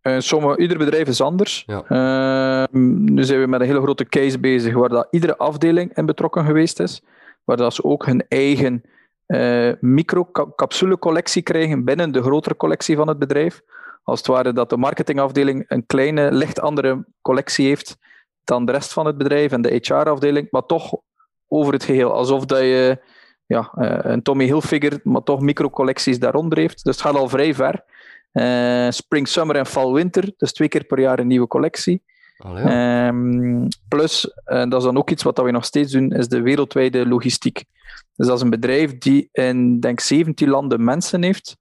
[0.00, 1.62] Eh, sommige, ieder bedrijf is anders.
[1.66, 1.82] Ja.
[1.88, 6.06] Ehm, nu zijn we met een hele grote case bezig waar dat iedere afdeling in
[6.06, 7.02] betrokken geweest is.
[7.44, 8.82] Waar dat ze ook hun eigen
[9.26, 13.62] eh micro-capsule-collectie krijgen binnen de grotere collectie van het bedrijf.
[14.02, 17.98] Als het ware dat de marketingafdeling een kleine, licht andere collectie heeft
[18.44, 21.00] dan de rest van het bedrijf en de HR-afdeling, maar toch
[21.48, 22.12] over het geheel.
[22.12, 22.98] Alsof dat je
[23.46, 26.84] ja, eh, een Tommy Hilfiger, maar toch micro-collecties daaronder heeft.
[26.84, 27.84] Dus het gaat al vrij ver.
[28.32, 30.32] Eh, spring, summer en fall, winter.
[30.36, 32.02] Dus twee keer per jaar een nieuwe collectie.
[32.38, 33.06] Allee, ja.
[33.06, 36.28] Ehm, plus, en dat is dan ook iets wat dat we nog steeds doen, is
[36.28, 37.64] de wereldwijde logistiek.
[38.16, 41.56] Dus dat is een bedrijf die in, denk 17 landen mensen heeft.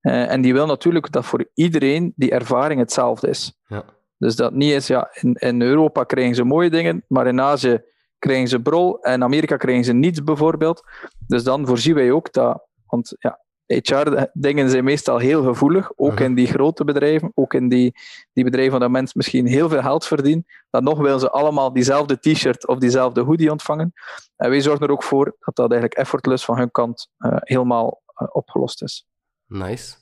[0.00, 3.52] Eh, en die wil natuurlijk dat voor iedereen die ervaring hetzelfde is.
[3.66, 3.84] Ja.
[4.18, 7.82] Dus dat niet is, ja, in, in Europa krijgen ze mooie dingen, maar in Azië
[8.22, 10.82] krijgen ze brol en in Amerika krijgen ze niets bijvoorbeeld.
[11.26, 16.34] Dus dan voorzien wij ook dat, want ja, HR-dingen zijn meestal heel gevoelig, ook in
[16.34, 17.94] die grote bedrijven, ook in die,
[18.32, 22.18] die bedrijven waar mensen misschien heel veel geld verdienen, dan nog willen ze allemaal diezelfde
[22.18, 23.92] t-shirt of diezelfde hoodie ontvangen.
[24.36, 28.02] En wij zorgen er ook voor dat dat eigenlijk effortless van hun kant eh, helemaal
[28.06, 29.06] eh, opgelost is.
[29.46, 29.96] Nice.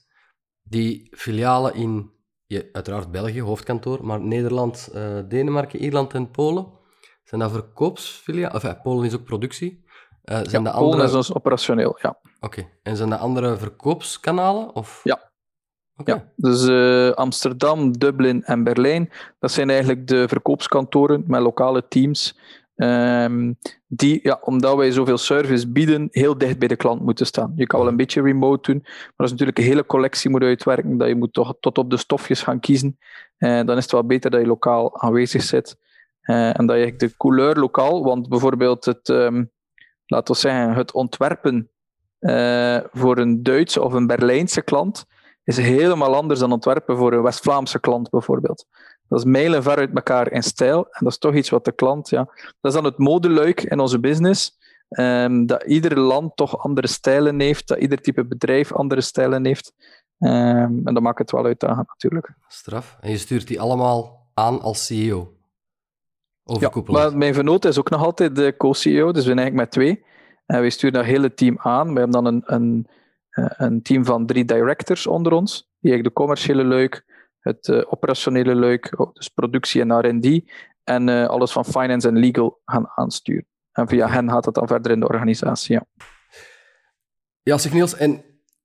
[0.62, 2.10] Die filialen in,
[2.46, 6.78] ja, uiteraard België, hoofdkantoor, maar Nederland, eh, Denemarken, Ierland en Polen,
[7.30, 8.56] zijn dat verkoopsfilialen?
[8.56, 9.84] Of ja, Polen is ook productie.
[10.24, 12.18] Eh, zijn Ja, de Polen is ons operationeel, ja.
[12.40, 12.68] Oké.
[12.82, 14.74] En zijn dat andere verkoopskanalen?
[14.74, 15.00] Of...
[15.04, 15.28] Ja.
[16.04, 22.38] Ja, dus eh, Amsterdam, Dublin en Berlijn, dat zijn eigenlijk de verkoopskantoren met lokale teams.
[22.74, 23.52] ehm,
[23.86, 27.52] die, ja, omdat wij zoveel service bieden, heel dicht bij de klant moeten staan.
[27.56, 30.42] Je kan wel een beetje remote doen, maar dat is natuurlijk een hele collectie moet
[30.42, 32.98] uitwerken, dat je moet toch tot op de stofjes gaan kiezen.
[33.36, 35.76] Eh, dan is het wel beter dat je lokaal aanwezig zit.
[36.20, 39.44] Eh, en dat je de couleur lokaal, want bijvoorbeeld het, ehm,
[40.06, 41.70] laten we zeggen, het ontwerpen
[42.18, 45.06] eh, voor een Duitse of een Berlijnse klant
[45.44, 48.66] is helemaal anders dan ontwerpen voor een West-Vlaamse klant bijvoorbeeld.
[49.08, 50.84] Dat is mijlenver uit elkaar in stijl.
[50.84, 52.24] En dat is toch iets wat de klant, ja.
[52.60, 54.58] Dat is dan het modeluik in onze business.
[54.90, 59.72] ehm, dat ieder land toch andere stijlen heeft, dat ieder type bedrijf andere stijlen heeft.
[60.18, 62.34] Ehm, en dat maakt het wel uitdagend natuurlijk.
[62.48, 62.96] Straf.
[63.00, 65.32] En je stuurt die allemaal aan als CEO?
[66.58, 69.70] Ja, maar mijn vernoot is ook nog altijd de co-CEO, dus we zijn eigenlijk met
[69.70, 70.04] twee.
[70.46, 71.92] En wij sturen dat hele team aan.
[71.92, 72.86] We hebben dan een, een,
[73.30, 77.04] eh, een team van drie directors onder ons, die eigenlijk de commerciële leuk,
[77.38, 80.50] het eh, operationele leuk, oh, dus productie en R&D,
[80.84, 83.46] en eh, alles van finance en legal gaan aansturen.
[83.72, 85.74] En via hen gaat het dan verder in de organisatie.
[85.74, 85.84] Ja.
[87.42, 88.24] Ja, zeg Niels, en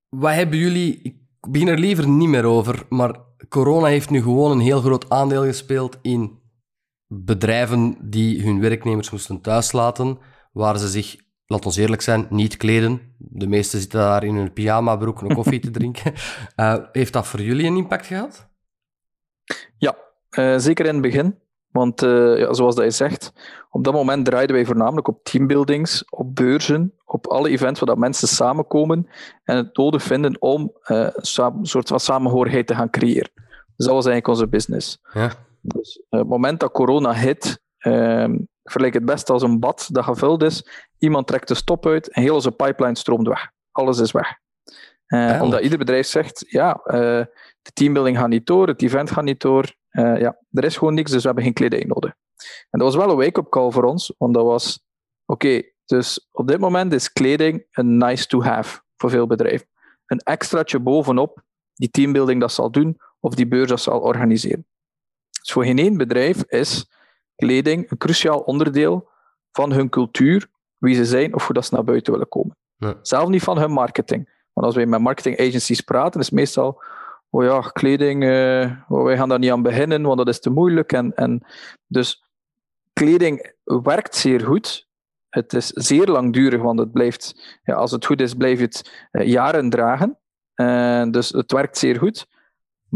[0.10, 1.00] wat hebben jullie...
[1.02, 3.16] Ik begin er liever niet meer over, maar
[3.50, 6.40] corona heeft nu gewoon een heel groot aandeel gespeeld in
[7.08, 10.18] bedrijven die hun werknemers moesten thuislaten,
[10.52, 11.16] waar ze zich,
[11.46, 13.02] laat ons eerlijk zijn, niet kleden.
[13.18, 16.14] De meesten zitten daar in hun pyjama-broek een koffie te drinken.
[16.56, 18.50] Eh, heeft dat voor jullie een impact gehad?
[19.78, 19.96] Ja,
[20.30, 21.40] eh, zeker in het begin.
[21.72, 23.34] Want eh, ja, zoals dat je zegt,
[23.70, 27.98] op dat moment draaiden wij voornamelijk op teambuildings, op beurzen, op alle events waar dat
[27.98, 29.08] mensen samenkomen
[29.44, 31.14] en het nodig vinden om een
[31.62, 33.32] soort van samenhorigheid te gaan creëren.
[33.76, 35.02] Dus dat was eigenlijk onze business.
[35.14, 35.45] Ja.
[35.68, 39.88] Dus eh, het moment dat corona hit, ehm, ik vergelijk het best als een bad
[39.92, 40.68] dat gevuld is.
[40.98, 43.52] Iemand trekt de stop uit en heel onze pipeline stroomt weg.
[43.72, 44.38] Alles is weg.
[45.06, 47.26] Eh, omdat ieder bedrijf zegt, ja, eh,
[47.62, 49.76] de teambuilding gaat niet door, het event gaat niet door.
[49.90, 52.14] Eh, ja, er is gewoon niks, dus we hebben geen kleding nodig.
[52.70, 54.84] En dat was wel een wake-up call voor ons, want dat was,
[55.26, 59.68] oké, dus op dit moment is kleding een nice to have voor veel bedrijven.
[60.06, 64.66] Een extraatje bovenop die teambuilding dat zal doen, of die beurs dat zal organiseren.
[65.46, 66.92] Dus voor geen één bedrijf is
[67.36, 69.10] kleding een cruciaal onderdeel
[69.52, 72.56] van hun cultuur, wie ze zijn of hoe dat ze naar buiten willen komen.
[72.76, 72.96] Ja.
[73.02, 74.30] Zelf niet van hun marketing.
[74.54, 76.84] Want als wij met marketing agencies praten, is het meestal,
[77.30, 78.24] oh ja, kleding,
[78.88, 80.92] oh, wij gaan daar niet aan beginnen, want dat is te moeilijk.
[80.92, 81.46] En, en
[81.88, 82.24] dus
[82.94, 84.88] kleding werkt zeer goed.
[85.30, 89.28] Het is zeer langdurig, want het blijft, ja, als het goed is, blijft het eh,
[89.28, 90.18] jaren dragen.
[90.54, 92.28] Eh, dus het werkt zeer goed.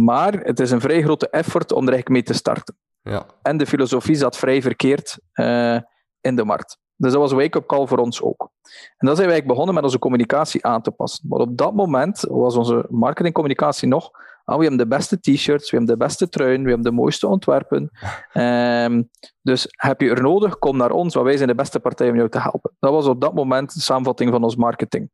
[0.05, 2.77] Maar het is een vrij grote effort om er eigenlijk mee te starten.
[3.01, 3.25] Ja.
[3.41, 5.77] En de filosofie zat vrij verkeerd eh,
[6.21, 6.77] in de markt.
[6.95, 8.51] Dus dat was een wake-up call voor ons ook.
[8.97, 11.27] En dan zijn wij eigenlijk begonnen met onze communicatie aan te passen.
[11.29, 14.11] Maar op dat moment was onze marketingcommunicatie nog
[14.49, 17.27] ah, we hebben de beste t-shirts, we hebben de beste truien, we hebben de mooiste
[17.27, 17.89] ontwerpen.
[18.33, 19.03] Ehm,
[19.41, 22.15] dus heb je er nodig, kom naar ons, want wij zijn de beste partij om
[22.15, 22.71] jou te helpen.
[22.79, 25.11] Dat was op dat moment de samenvatting van ons marketing,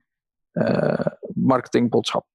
[0.51, 2.25] eh, marketingboodschap.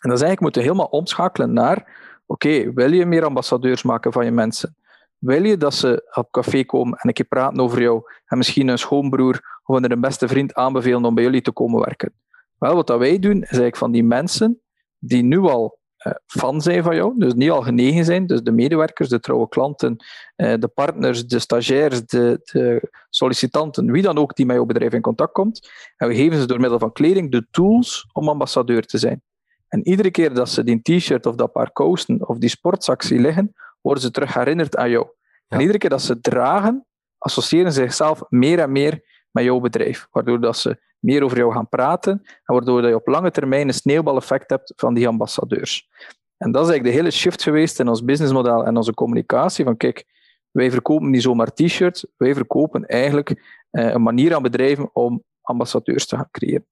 [0.00, 4.12] En dan is eigenlijk moeten we helemaal omschakelen naar, oké, wil je meer ambassadeurs maken
[4.12, 4.76] van je mensen?
[5.18, 8.68] Wil je dat ze op café komen en een keer praten over jou en misschien
[8.68, 12.12] een schoonbroer of een beste vriend aanbevelen om bij jullie te komen werken?
[12.58, 14.60] Wel, wat dat wij doen, is eigenlijk van die mensen
[14.98, 18.52] die nu al eh, fan zijn van jou, dus niet al genegen zijn, dus de
[18.52, 19.96] medewerkers, de trouwe klanten,
[20.36, 24.92] eh, de partners, de stagiairs, de, de sollicitanten, wie dan ook die met jouw bedrijf
[24.92, 25.70] in contact komt.
[25.96, 29.22] En we geven ze door middel van kleding de tools om ambassadeur te zijn.
[29.68, 33.20] En iedere keer dat ze die t-shirt of dat paar kousen of die sportzak zien
[33.20, 35.06] liggen, worden ze terug herinnerd aan jou.
[35.48, 36.86] En iedere keer dat ze dragen,
[37.18, 40.08] associëren ze zichzelf meer en meer met jouw bedrijf.
[40.10, 43.68] Waardoor dat ze meer over jou gaan praten en waardoor dat je op lange termijn
[43.68, 45.88] een sneeuwbaleffect hebt van die ambassadeurs.
[46.36, 49.64] En dat is eigenlijk de hele shift geweest in ons businessmodel en onze communicatie.
[49.64, 50.04] Van kijk,
[50.50, 56.06] wij verkopen niet zomaar t-shirts, wij verkopen eigenlijk eh, een manier aan bedrijven om ambassadeurs
[56.06, 56.66] te gaan creëren.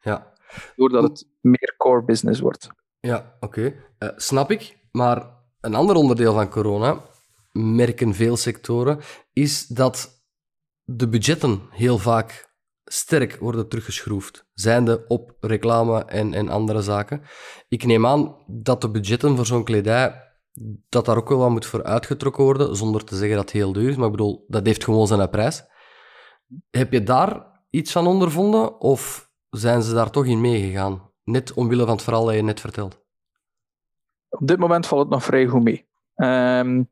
[0.00, 0.32] Ja.
[0.76, 2.68] Doordat het meer core business wordt.
[3.00, 3.74] Ja, oké.
[3.98, 4.76] Eh, snap ik.
[4.90, 5.28] Maar
[5.60, 7.00] een ander onderdeel van corona,
[7.52, 8.98] merken veel sectoren,
[9.32, 10.24] is dat
[10.84, 12.52] de budgetten heel vaak
[12.84, 14.46] sterk worden teruggeschroefd.
[14.54, 17.22] Zijnde op reclame en, en andere zaken.
[17.68, 20.22] Ik neem aan dat de budgetten voor zo'n kledij,
[20.88, 23.72] dat daar ook wel wat moet voor uitgetrokken worden, zonder te zeggen dat het heel
[23.72, 23.96] duur is.
[23.96, 25.64] Maar ik bedoel, dat heeft gewoon zijn prijs.
[26.70, 28.80] Heb je daar iets van ondervonden?
[28.80, 31.10] Of zijn ze daar toch in meegegaan?
[31.24, 33.02] Net omwille van het verhaal dat je net vertelt.
[34.28, 35.86] Op dit moment valt het nog vrij goed mee.
[36.14, 36.82] Ehm,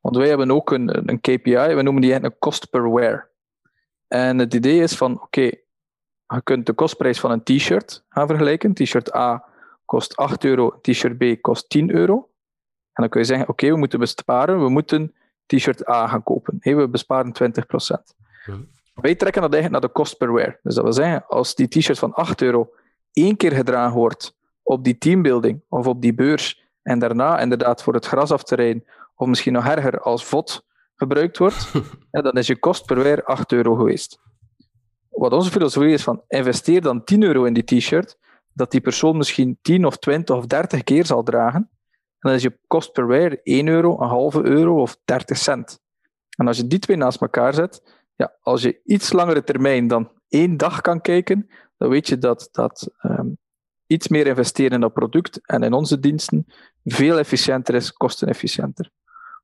[0.00, 3.30] want wij hebben ook een, een KPI, we noemen die eigenlijk een cost per wear.
[4.08, 5.50] En het idee is van, oké,
[6.26, 8.74] je kunt de kostprijs van een t-shirt gaan vergelijken.
[8.74, 9.44] T-shirt A
[9.84, 12.14] kost 8 euro, t-shirt B kost 10 euro.
[12.92, 15.14] En dan kun je zeggen, oké, we moeten besparen, we moeten
[15.46, 16.56] t-shirt A gaan kopen.
[16.60, 18.14] Hey, we besparen 20%.
[18.46, 18.60] Mhm.
[18.94, 20.58] Wij trekken dat eigenlijk naar de cost per wear.
[20.62, 22.70] Dus dat wil zeggen, als die t-shirt van 8 euro
[23.12, 27.94] één keer gedragen wordt op die teambuilding of op die beurs en daarna inderdaad voor
[27.94, 31.72] het gras af te rijden, of misschien nog erger als vod gebruikt wordt,
[32.12, 34.20] ja, dan is je kost per wear 8 euro geweest.
[35.08, 38.18] Wat onze filosofie is van investeer dan 10 euro in die t-shirt,
[38.52, 42.42] dat die persoon misschien 10 of 20 of 30 keer zal dragen, en dan is
[42.42, 45.80] je kost per wear 1 euro, een halve euro of 30 cent.
[46.36, 50.10] En als je die twee naast elkaar zet, ja, als je iets langere termijn dan
[50.28, 53.26] één dag kan kijken, dan weet je dat, dat ehm,
[53.86, 56.46] iets meer investeren in dat product en in onze diensten
[56.84, 58.90] veel efficiënter is, kostenefficiënter.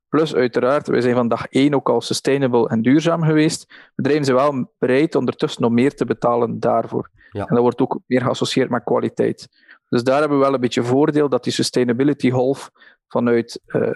[0.09, 3.91] Plus, uiteraard, wij zijn van dag één ook al sustainable en duurzaam geweest.
[3.95, 7.09] Bedrijven zijn wel bereid ondertussen om meer te betalen daarvoor.
[7.31, 7.45] Ja.
[7.45, 9.47] En dat wordt ook meer geassocieerd met kwaliteit.
[9.89, 12.71] Dus daar hebben we wel een beetje voordeel dat die sustainability golf
[13.07, 13.89] vanuit uh,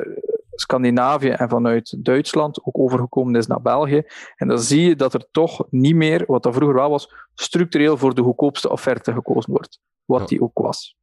[0.64, 4.04] Scandinavië en vanuit Duitsland ook overgekomen is naar België.
[4.36, 7.98] En dan zie je dat er toch niet meer, wat dat vroeger wel was, structureel
[7.98, 9.80] voor de goedkoopste offerte gekozen wordt.
[10.06, 10.26] Wat Ja.
[10.26, 10.96] die ook was.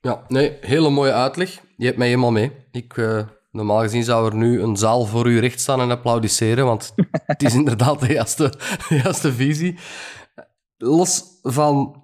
[0.00, 1.60] Ja, nee, hele mooie uitleg.
[1.76, 2.52] Je hebt mij helemaal mee.
[2.70, 6.64] Ik, eh, normaal gezien zou er nu een zaal voor u recht staan en applaudisseren,
[6.64, 8.48] want het is inderdaad de juiste,
[8.88, 9.78] de juiste visie.
[10.76, 12.02] Los van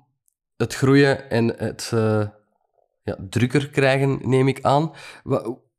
[0.56, 2.26] het groeien en het eh,
[3.02, 4.92] ja, drukker krijgen, neem ik aan.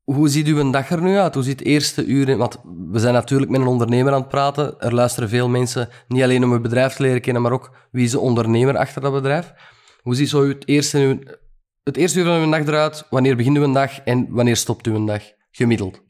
[0.04, 1.34] Hoe ziet uw dag er nu uit?
[1.34, 2.38] Hoe ziet het eerste uur in?
[2.38, 2.58] Want
[2.90, 4.80] we zijn natuurlijk met een ondernemer aan het praten.
[4.80, 8.04] Er luisteren veel mensen, niet alleen om het bedrijf te leren kennen, maar ook wie
[8.04, 9.54] is de ondernemer achter dat bedrijf.
[10.02, 11.40] Hoe ziet zo het eerste, uur-
[11.84, 13.08] het eerste uur van uw dag eruit?
[13.10, 15.22] Wanneer begint uw dag en wanneer stopt uw dag?
[15.52, 16.02] Gemiddeld.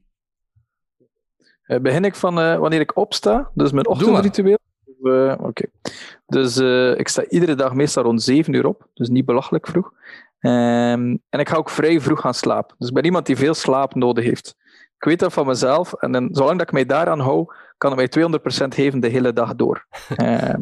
[1.64, 4.58] Eh, begin ik van eh, wanneer ik opsta, dus mijn ochtendritueel.
[5.04, 5.66] Eh, Oké.
[6.26, 6.58] Dus
[6.98, 9.92] ik sta iedere dag meestal rond 7 uur op, dus niet belachelijk vroeg.
[10.42, 12.76] Ehm, en ik ga ook vrij vroeg gaan slapen.
[12.78, 14.56] Dus ik ben iemand die veel slaap nodig heeft.
[14.98, 18.16] Ik weet dat van mezelf, en dan, zolang dat ik mij daaraan hou, kan het
[18.16, 19.86] mij 200% geven de hele dag door.
[20.16, 20.62] Ehm,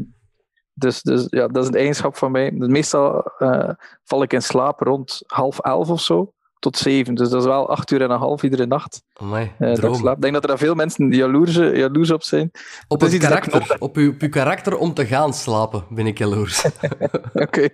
[0.73, 2.51] dus, dus ja, dat is een eigenschap van mij.
[2.51, 3.69] Meestal eh,
[4.03, 7.15] val ik in slaap rond half elf of zo, tot zeven.
[7.15, 9.03] Dus dat is wel acht uur en een half iedere nacht.
[9.13, 10.15] Amai, Eh, dat ik slaap.
[10.15, 12.49] Ik denk dat er veel mensen jaloers, jaloers op zijn.
[12.87, 16.07] Op het dat ik karakter, op uw, op uw karakter om te gaan slapen, ben
[16.07, 16.65] ik jaloers.
[17.33, 17.69] Oké.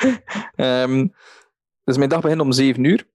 [0.56, 1.06] Ehm,
[1.90, 3.06] dus mijn dag begint om 7 uur.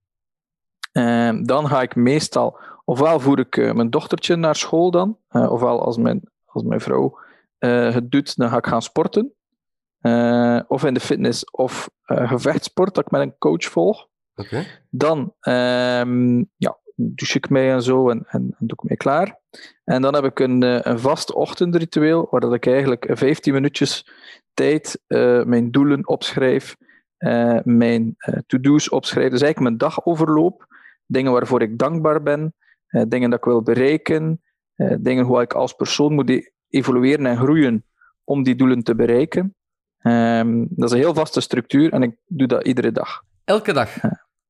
[0.92, 5.52] Ehm, dan ga ik meestal, ofwel voer ik eh, mijn dochtertje naar school dan, eh,
[5.52, 7.20] ofwel als mijn, als mijn vrouw
[7.58, 9.34] eh, het doet, dan ga ik gaan sporten.
[10.68, 14.08] Of in de fitness of gevechtsport, dat ik met een coach volg.
[14.36, 14.66] Oké.
[14.90, 19.40] Dan ehm, ja, douche ik mij en zo en, en, en doe ik mij klaar.
[19.84, 24.08] En dan heb ik een, een vast ochtendritueel, waar dat ik eigenlijk 15 minuutjes
[24.54, 25.02] tijd
[25.46, 26.76] mijn doelen opschrijf,
[27.26, 29.30] eh, mijn eh, to-do's opschrijf.
[29.30, 30.66] Dus eigenlijk mijn dag overloop,
[31.06, 32.54] dingen waarvoor ik dankbaar ben,
[32.88, 34.42] eh, dingen dat ik wil bereiken,
[35.00, 37.86] dingen hoe ik als persoon moet e- evolueren en groeien
[38.24, 39.56] om die doelen te bereiken.
[40.00, 43.24] Ehm, dat is een heel vaste structuur en ik doe dat iedere dag.
[43.44, 43.96] Elke dag.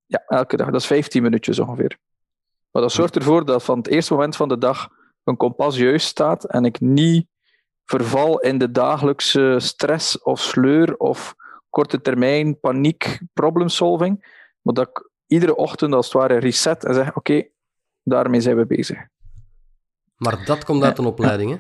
[0.08, 0.72] Ja, elke dag.
[0.72, 1.98] Dat is 15 minuutjes ongeveer.
[2.72, 4.90] Maar dat zorgt ervoor dat van het eerste moment van de dag
[5.24, 7.28] een kompas juist staat en ik niet
[7.86, 11.36] verval in de dagelijkse stress of sleur of
[11.76, 14.44] korte termijn paniek, problem solving.
[14.62, 17.48] Maar dat ik iedere ochtend als het ware reset en zeg: Oké,
[18.04, 18.98] daarmee zijn we bezig.
[20.16, 21.58] Maar dat komt uit een opleiding, hè?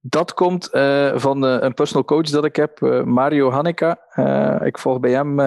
[0.00, 3.98] Dat komt eh, van eh, een personal coach dat ik heb, eh, Mario Hanneka.
[4.64, 5.40] Ik volg bij hem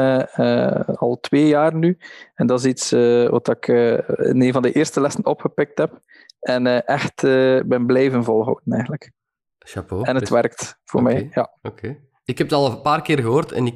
[0.96, 1.98] al twee jaar nu.
[2.36, 2.92] En dat is iets
[3.30, 6.02] wat ik in een van de eerste lessen opgepikt heb.
[6.40, 7.22] En echt
[7.66, 9.12] ben blijven volhouden eigenlijk.
[9.60, 10.04] Chapeau.
[10.04, 11.30] En het Best- werkt voor mij.
[11.34, 11.52] Ja.
[11.62, 11.98] Oké.
[12.24, 13.76] Ik heb het al een paar keer gehoord en ik,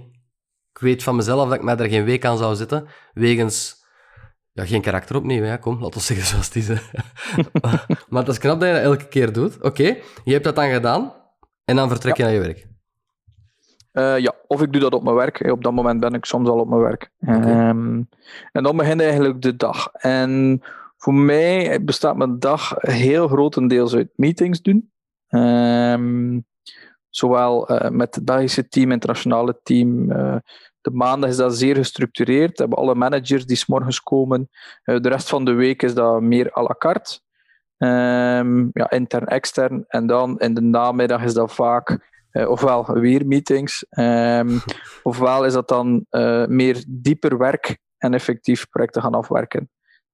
[0.71, 3.83] ik weet van mezelf dat ik mij daar geen week aan zou zitten, wegens...
[4.51, 6.67] Ja, geen karakter opnieuw, ja, kom, laten we zeggen zoals het is.
[7.61, 9.61] maar, maar het is knap dat je dat elke keer doet.
[9.61, 11.13] Oké, je hebt dat dan gedaan
[11.65, 12.67] en dan vertrek je naar je werk.
[13.95, 15.51] Eh, ja, of ik doe dat op mijn werk.
[15.51, 17.11] Op dat moment ben ik soms al op mijn werk.
[17.19, 18.01] Ehm,
[18.51, 19.89] en dan begint eigenlijk de dag.
[19.91, 20.61] En
[20.97, 24.91] voor mij bestaat mijn dag heel grotendeels uit meetings doen.
[25.27, 26.39] Ehm,
[27.15, 30.11] zowel eh, met het Belgische team, internationale team.
[30.11, 30.35] eh,
[30.81, 32.51] de maandag is dat zeer gestructureerd.
[32.51, 33.57] We hebben alle managers die
[33.89, 34.49] 's komen.
[34.83, 37.19] Eh, de rest van de week is dat meer à la carte.
[37.77, 39.85] Ehm, ja, intern, extern.
[39.87, 42.13] En dan in de namiddag is dat vaak
[42.47, 44.57] ofwel weer meetings, ehm,
[45.03, 46.05] ofwel is dat dan
[46.47, 49.69] meer dieper werk en effectief projecten gaan afwerken.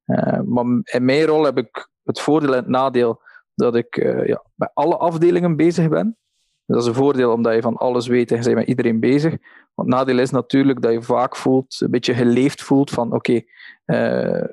[0.06, 3.22] Eh, maar in mijn rol heb ik het voordeel en het nadeel
[3.56, 6.18] dat ik ja, bij alle afdelingen bezig ben.
[6.72, 9.32] Dat is een voordeel omdat je van alles weet en je bent met iedereen bezig.
[9.76, 13.42] Het nadeel is natuurlijk dat je vaak voelt, een beetje geleefd voelt van oké,
[13.86, 14.44] eh,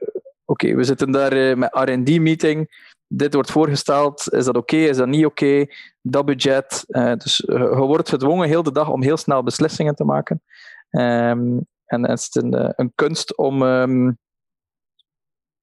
[0.45, 5.07] oké, we zitten daar eh, met R&D-meeting, dit wordt voorgesteld, is dat oké, is dat
[5.07, 5.66] niet oké,
[6.01, 6.85] dat budget.
[6.89, 10.43] eh, dus je wordt gedwongen heel de dag om heel snel beslissingen te maken.
[10.91, 14.11] Ehm, en het is een, een kunst om ehm,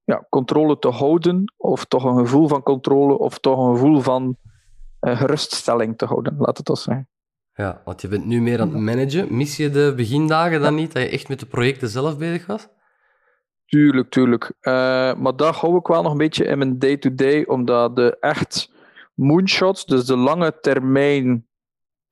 [0.03, 4.37] ja, controle te houden, of toch een gevoel van controle, of toch een gevoel van
[5.05, 7.09] geruststelling te houden, laat het zo zeggen.
[7.53, 9.37] Ja, want je bent nu meer aan het managen.
[9.37, 12.67] Mis je de begindagen dan niet, dat je echt met de projecten zelf bezig was?
[13.65, 14.51] Tuurlijk, tuurlijk.
[14.59, 14.73] Eh,
[15.15, 18.71] maar dat hou ik wel nog een beetje in mijn day-to-day, omdat de echt
[19.13, 21.47] moonshots, dus de lange termijn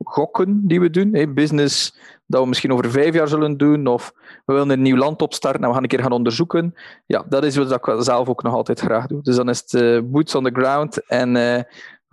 [0.04, 1.14] gokken die we doen.
[1.14, 1.28] Hè.
[1.34, 4.14] Business dat we misschien over vijf jaar zullen doen, of
[4.46, 6.74] we willen een nieuw land opstarten en we gaan een keer gaan onderzoeken.
[7.06, 9.22] Ja, dat is wat ik zelf ook nog altijd graag doe.
[9.22, 11.62] Dus dan is het uh, boots on the ground en uh,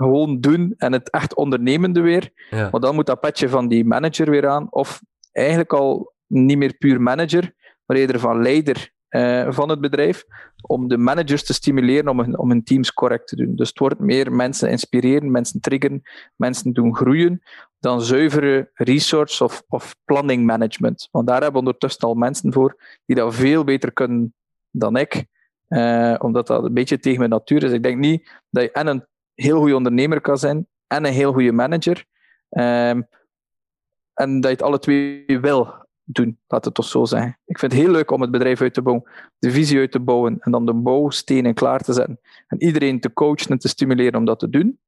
[0.01, 2.31] gewoon doen en het echt ondernemende weer.
[2.51, 2.69] Ja.
[2.71, 6.75] Maar dan moet dat petje van die manager weer aan, of eigenlijk al niet meer
[6.75, 7.55] puur manager,
[7.87, 10.25] maar eerder van leider uh, van het bedrijf,
[10.67, 13.57] om de managers te stimuleren om hun, om hun teams correct te doen.
[13.57, 16.03] Dus het wordt meer mensen inspireren, mensen triggeren,
[16.37, 17.43] mensen doen groeien,
[17.79, 21.09] dan zuivere research of, of planning management.
[21.11, 22.77] Want daar hebben we ondertussen al mensen voor
[23.07, 24.35] die dat veel beter kunnen
[24.71, 25.27] dan ik,
[25.69, 27.73] uh, omdat dat een beetje tegen mijn natuur is.
[27.73, 29.05] Ik denk niet dat je en een
[29.43, 32.05] heel goede ondernemer kan zijn en een heel goede manager.
[32.51, 33.09] Um,
[34.15, 35.75] en dat je het alle twee wil
[36.05, 37.39] doen, laat het toch zo zijn.
[37.45, 40.01] Ik vind het heel leuk om het bedrijf uit te bouwen, de visie uit te
[40.01, 42.21] bouwen en dan de bouwstenen klaar te zetten.
[42.47, 44.79] En iedereen te coachen en te stimuleren om dat te doen.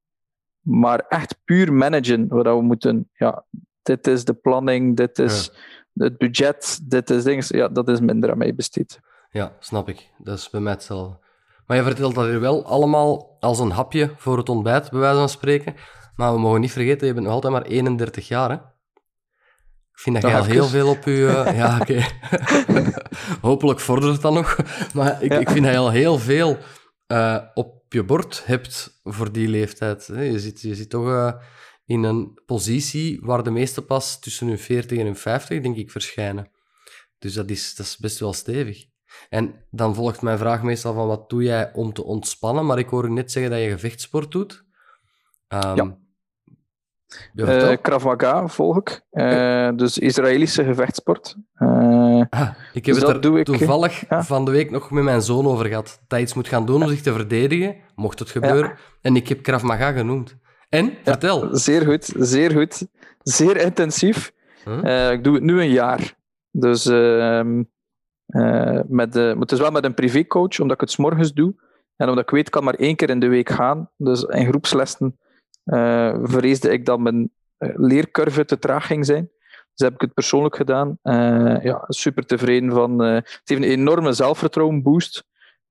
[0.61, 3.44] Maar echt puur managen, waar we moeten, ja,
[3.82, 5.50] dit is de planning, dit is
[5.92, 6.05] ja.
[6.05, 9.00] het budget, dit is dingen, ja, dat is minder aan mij besteed.
[9.30, 10.11] Ja, snap ik.
[10.18, 11.18] Dat is bij mij hetzelfde.
[11.66, 15.18] Maar je vertelt dat hier wel allemaal als een hapje voor het ontbijt, bij wijze
[15.18, 15.74] van spreken.
[16.14, 18.56] Maar we mogen niet vergeten, je bent nog altijd maar 31 jaar, hè?
[19.92, 21.44] Ik vind dat je al heel veel op je...
[21.46, 22.04] Uh, ja, oké.
[23.48, 24.56] Hopelijk vordert het dan nog.
[24.94, 25.38] Maar ik, ja.
[25.38, 26.58] ik vind dat je al heel veel
[27.06, 30.06] uh, op je bord hebt voor die leeftijd.
[30.06, 31.32] Je zit, je zit toch uh,
[31.84, 35.90] in een positie waar de meeste pas tussen hun 40 en hun 50, denk ik,
[35.90, 36.50] verschijnen.
[37.18, 38.84] Dus dat is, dat is best wel stevig.
[39.28, 42.66] En dan volgt mijn vraag meestal van wat doe jij om te ontspannen?
[42.66, 44.64] Maar ik hoor u net zeggen dat je gevechtsport doet.
[45.48, 45.96] Um, ja.
[47.34, 49.04] Uh, Krav Maga volg ik.
[49.12, 51.36] Uh, dus Israëlische gevechtsport.
[51.58, 54.24] Uh, ah, ik heb dus het er toevallig ik, ja.
[54.24, 55.86] van de week nog met mijn zoon over gehad.
[55.86, 58.70] Dat hij iets moet gaan doen om zich te verdedigen, mocht het gebeuren.
[58.70, 58.76] Ja.
[59.00, 60.36] En ik heb Krav Maga genoemd.
[60.68, 60.92] En?
[61.04, 61.48] Vertel.
[61.56, 62.86] zeer goed, zeer goed.
[63.22, 64.32] Zeer intensief.
[65.10, 66.14] ik doe het nu een jaar.
[66.50, 66.84] Dus
[68.33, 71.55] ehm, met de, het is wel met een privécoach, omdat ik het s doe.
[71.97, 73.91] En omdat ik weet, ik kan maar één keer in de week gaan.
[73.97, 75.18] Dus in groepslessen
[75.64, 79.30] uh, vreesde ik dat mijn leercurve te traag ging zijn.
[79.74, 80.99] Dus heb ik het persoonlijk gedaan.
[81.03, 82.99] Uh, ja, super tevreden van.
[82.99, 85.24] Het heeft een enorme zelfvertrouwen boost.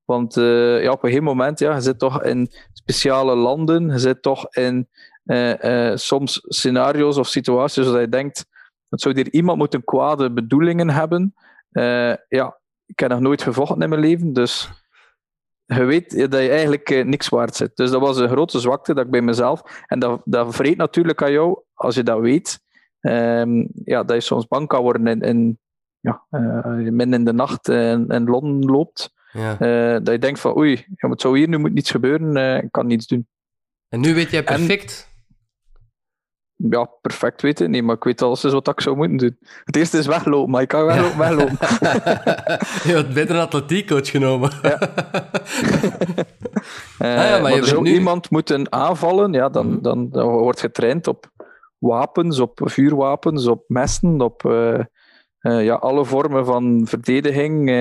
[0.04, 4.22] Want ja, op een gegeven moment, ja, je zit toch in speciale landen, je zit
[4.22, 4.88] toch in
[5.94, 8.46] soms scenario's of situaties waar je denkt,
[8.88, 11.34] dat zou hier iemand moeten kwade bedoelingen hebben.
[12.28, 14.70] Ja, ik heb nog nooit gevochten in mijn leven, dus
[15.64, 17.76] je weet dat je eigenlijk uh, niks waard zit.
[17.76, 19.84] Dus dat was een grote zwakte dat ik bij mezelf.
[19.86, 22.60] En dat, dat vreet natuurlijk aan jou, als je dat weet,
[23.00, 25.58] um, ja, dat je soms bang kan worden in, in
[26.00, 29.12] ja, uh, midden in de nacht in, in Londen loopt.
[29.32, 29.54] Ja.
[29.98, 33.06] Dat je denkt van oei, het zou hier nu moet niets gebeuren, ik kan niets
[33.06, 33.26] doen.
[33.88, 35.11] En nu weet jij perfect
[36.70, 37.70] ja, perfect weten.
[37.70, 39.36] Nee, maar ik weet alles wat ik zou moeten doen.
[39.64, 41.16] Het eerste is weglopen, maar ik kan wel ja.
[41.16, 41.56] weglopen.
[42.88, 44.50] je hebt beter een atletiekcoach genomen.
[44.62, 44.78] ja.
[46.98, 47.92] uh, ah, ja, maar, maar zou nu...
[47.92, 49.82] iemand moeten aanvallen, ja, dan, mm-hmm.
[49.82, 51.30] dan, dan wordt getraind op
[51.78, 54.78] wapens, op vuurwapens, op messen, op uh,
[55.40, 57.72] uh, ja, alle vormen van verdediging.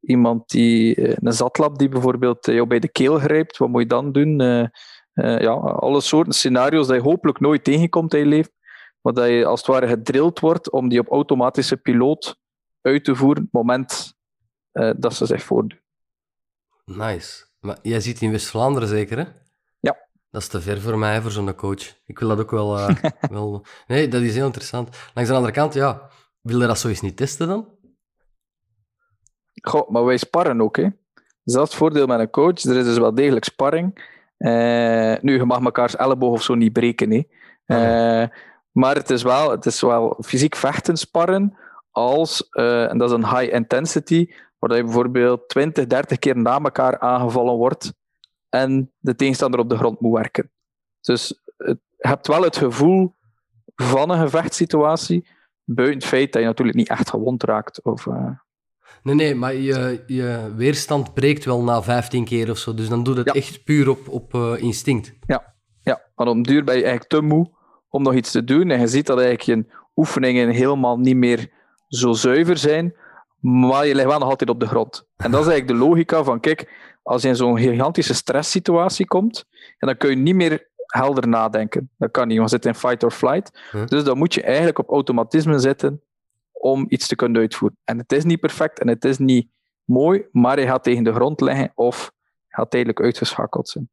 [0.00, 4.12] iemand die, een zatlap die bijvoorbeeld jou bij de keel grijpt, wat moet je dan
[4.12, 4.40] doen?
[5.18, 8.52] Uh, ja, alle soorten scenario's dat je hopelijk nooit tegenkomt in je leven,
[9.00, 12.36] maar dat je als het ware gedrild wordt om die op automatische piloot
[12.80, 14.14] uit te voeren op het moment
[14.72, 15.80] uh, dat ze zich voordoen.
[16.84, 17.46] Nice.
[17.60, 19.24] Maar jij zit in West-Vlaanderen zeker, hè?
[19.80, 19.96] Ja.
[20.30, 21.94] Dat is te ver voor mij, voor zo'n coach.
[22.06, 22.96] Ik wil dat ook wel, uh,
[23.30, 23.64] wel...
[23.86, 25.10] Nee, dat is heel interessant.
[25.14, 26.10] Langs de andere kant, ja,
[26.40, 27.76] wil je dat zo eens niet testen dan?
[29.62, 30.88] Goh, maar wij sparren ook, hè.
[31.44, 32.62] Dus dat is het voordeel met een coach.
[32.62, 34.16] Er is dus wel degelijk sparring.
[34.38, 37.10] Uh, nu, je mag mekaars elleboog of zo niet breken.
[37.10, 37.22] Hè.
[38.22, 38.28] Uh,
[38.70, 41.56] maar het is, wel, het is wel fysiek vechten sparren
[41.90, 46.60] als, uh, en dat is een high intensity, waar je bijvoorbeeld 20, 30 keer na
[46.60, 47.92] elkaar aangevallen wordt
[48.48, 50.50] en de tegenstander op de grond moet werken.
[51.00, 53.16] Dus het, je hebt wel het gevoel
[53.74, 55.28] van een gevechtssituatie,
[55.64, 57.82] buiten het feit dat je natuurlijk niet echt gewond raakt.
[57.82, 58.06] Of,
[59.08, 62.74] Nee, nee, maar je, je weerstand breekt wel na 15 keer of zo.
[62.74, 63.32] Dus dan doet het Ja.
[63.32, 65.12] echt puur op, op eh, instinct.
[65.26, 66.00] Ja, ja.
[66.14, 67.50] op den duur ben je eigenlijk te moe
[67.88, 68.70] om nog iets te doen.
[68.70, 71.50] En je ziet dat eigenlijk je oefeningen helemaal niet meer
[71.88, 72.94] zo zuiver zijn,
[73.40, 75.06] maar je ligt wel nog altijd op de grond.
[75.16, 79.44] En dat is eigenlijk de logica van, kijk, als je in zo'n gigantische stresssituatie komt,
[79.78, 81.90] en dan kun je niet meer helder nadenken.
[81.98, 83.60] Dat kan niet, want je zit in fight or flight.
[83.86, 86.02] Dus dan moet je eigenlijk op automatisme zitten
[86.60, 87.78] om iets te kunnen uitvoeren.
[87.84, 89.50] En het is niet perfect en het is niet
[89.84, 92.12] mooi, maar je gaat tegen de grond liggen of
[92.48, 93.90] gaat tijdelijk uitgeschakeld zijn.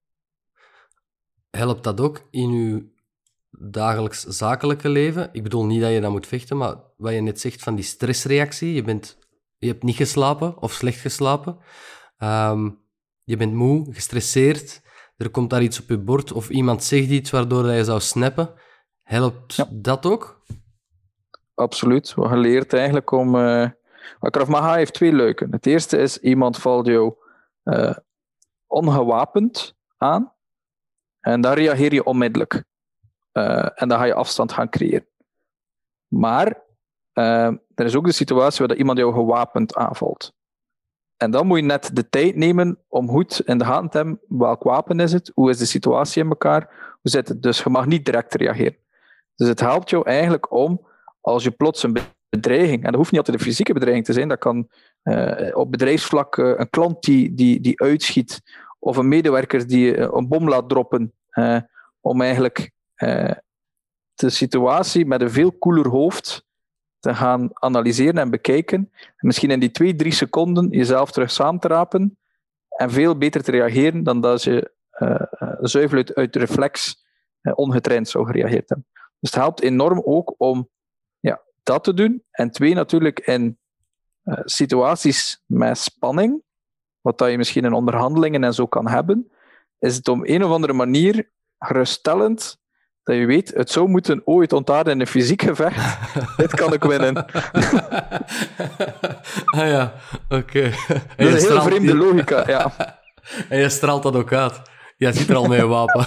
[1.50, 2.94] Helpt dat ook in uw
[3.60, 5.30] dagelijks zakelijke leven.
[5.32, 7.84] Ik bedoel niet dat je dat moet vechten, maar wat je net zegt van die
[7.84, 8.74] stressreactie.
[8.74, 9.18] Je, bent,
[9.58, 11.58] je hebt niet geslapen of slecht geslapen.
[12.18, 12.70] Ehm,
[13.24, 14.82] je bent moe, gestresseerd.
[15.18, 18.54] Er komt daar iets op je bord of iemand zegt iets waardoor je zou snappen.
[19.04, 20.44] Helpt dat ook?
[21.56, 22.14] Absoluut.
[22.14, 23.36] We hebben geleerd eigenlijk om...
[23.36, 23.70] Uh,
[24.20, 25.52] Krav Maga heeft twee leuken.
[25.52, 27.14] Het eerste is, iemand valt jou
[27.64, 27.96] uh,
[28.68, 30.34] ongewapend aan.
[31.20, 32.64] En dan reageer je onmiddellijk.
[33.34, 35.08] Uh, en dan ga je afstand gaan creëren.
[36.08, 36.64] Maar
[37.14, 40.34] er is ook de situatie waar iemand jou gewapend aanvalt.
[41.18, 44.20] En dan moet je net de tijd nemen om goed in de gaten te hebben
[44.28, 46.70] welk wapen is het, hoe is de situatie in elkaar,
[47.02, 47.42] hoe zit het.
[47.42, 48.78] Dus je mag niet direct reageren.
[49.36, 50.88] Dus het helpt jou eigenlijk om,
[51.26, 51.98] als je plots een
[52.30, 54.68] bedreiging, en dat hoeft niet altijd een fysieke bedreiging te zijn, dat kan
[55.04, 58.42] uh, op bedrijfsvlak uh, een klant die, die, die uitschiet,
[58.80, 61.14] of een medewerker die een bom laat droppen,
[62.02, 62.72] om eigenlijk
[64.14, 66.46] de situatie met een veel koeler hoofd
[67.00, 68.92] te gaan analyseren en bekijken.
[69.00, 72.18] En misschien in die twee, drie seconden jezelf terug samen te rapen
[72.70, 74.72] en veel beter te reageren dan dat je
[75.62, 77.06] zuivel uit, uit reflex
[77.42, 78.88] ongetraind zou gereageerd hebben.
[79.20, 80.70] Dus het helpt enorm ook om
[81.26, 82.24] ja, dat te doen.
[82.32, 83.58] En twee, natuurlijk in
[84.24, 86.44] uh, situaties met spanning,
[87.02, 89.32] wat dat je misschien in onderhandelingen en zo kan hebben,
[89.80, 92.58] is het op een of andere manier geruststellend
[93.04, 95.98] dat je weet, het zou moeten ooit ontaarden in een fysiek gevecht.
[96.38, 97.16] Dit kan ik winnen.
[99.58, 99.94] ah ja,
[100.30, 100.36] oké.
[100.36, 100.74] Okay.
[101.18, 102.72] Dat is een heel vreemde logica, ja.
[103.50, 104.62] en je straalt dat ook uit.
[104.98, 106.06] Jij zit er al met een wapen.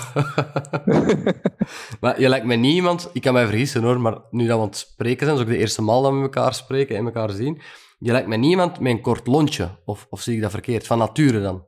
[2.01, 4.63] maar je lijkt mij niet iemand, ik kan mij vergissen hoor, maar nu dat we
[4.63, 7.31] aan het spreken zijn, is ook de eerste maal dat we elkaar spreken en elkaar
[7.31, 7.61] zien,
[7.99, 10.87] je lijkt mij niet iemand met een kort lontje, of, of zie ik dat verkeerd,
[10.87, 11.67] van nature dan?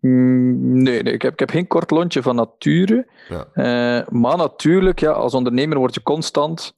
[0.00, 3.10] Mm, nee, nee ik, heb, ik heb geen kort lontje van nature.
[3.28, 3.46] Ja.
[3.54, 6.76] Uh, maar natuurlijk, ja, als ondernemer word je constant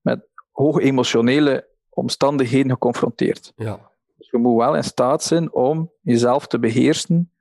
[0.00, 3.52] met hoge emotionele omstandigheden geconfronteerd.
[3.56, 3.90] Ja.
[4.16, 7.32] Dus je moet wel in staat zijn om jezelf te beheersen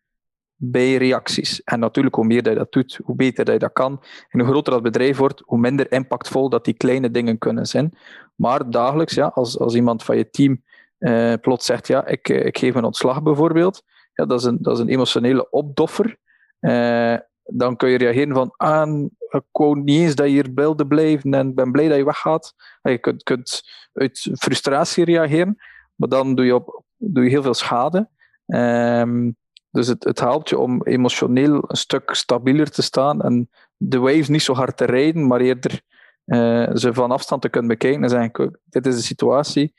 [0.62, 1.64] bij reacties.
[1.64, 4.04] En natuurlijk, hoe meer dat je dat doet, hoe beter dat je dat kan.
[4.30, 7.98] En hoe groter dat bedrijf wordt, hoe minder impactvol dat die kleine dingen kunnen zijn.
[8.36, 10.64] Maar dagelijks, ja, als, als iemand van je team
[11.00, 13.84] uh, plots zegt, ja, ik, ik geef een ontslag bijvoorbeeld,
[14.14, 16.18] ja, dat, is een, dat is een emotionele opdoffer.
[16.60, 20.88] Uh, dan kun je reageren van, ah, ik wou niet eens dat je hier beelden
[20.88, 22.54] blijven en ben blij dat je weggaat.
[22.82, 23.62] Je kunt, kunt
[23.94, 25.56] uit frustratie reageren,
[25.96, 28.10] maar dan doe je, op, doe je heel veel schade.
[28.46, 29.38] Um,
[29.72, 34.28] dus het, het helpt je om emotioneel een stuk stabieler te staan en de waves
[34.28, 35.82] niet zo hard te rijden, maar eerder
[36.26, 39.74] uh, ze van afstand te kunnen bekijken en zeggen, dit is de situatie,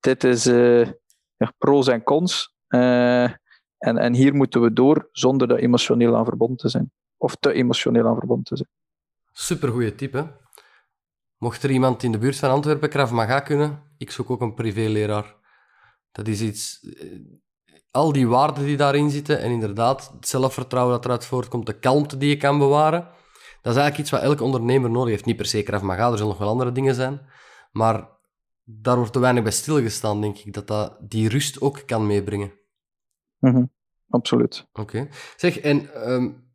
[0.00, 0.44] dit is
[1.38, 2.54] ja, pro's en cons.
[2.68, 3.22] Uh,
[3.78, 6.92] en, en hier moeten we door zonder er emotioneel aan verbonden te zijn.
[7.16, 8.68] Of te emotioneel aan verbonden te zijn.
[9.32, 10.22] Supergoeie tip, hè?
[11.36, 14.54] Mocht er iemand in de buurt van Antwerpen Krav Maga kunnen, ik zoek ook een
[14.54, 15.34] privéleraar.
[16.12, 16.80] Dat is iets...
[17.98, 21.78] Eh, al die waarden die daarin zitten en inderdaad het zelfvertrouwen dat eruit voortkomt, de
[21.78, 23.00] kalmte die je kan bewaren,
[23.62, 25.24] dat is eigenlijk iets wat elke ondernemer nodig heeft.
[25.24, 27.20] Niet per se Krav Maga, er zullen nog wel andere dingen zijn,
[27.72, 28.08] maar
[28.64, 32.52] daar wordt te weinig bij stilgestaan, denk ik, dat dat die rust ook kan meebrengen.
[33.38, 33.76] Mm
[34.10, 34.66] Absoluut.
[34.72, 35.08] Oké.
[35.36, 36.50] Zeg, en um,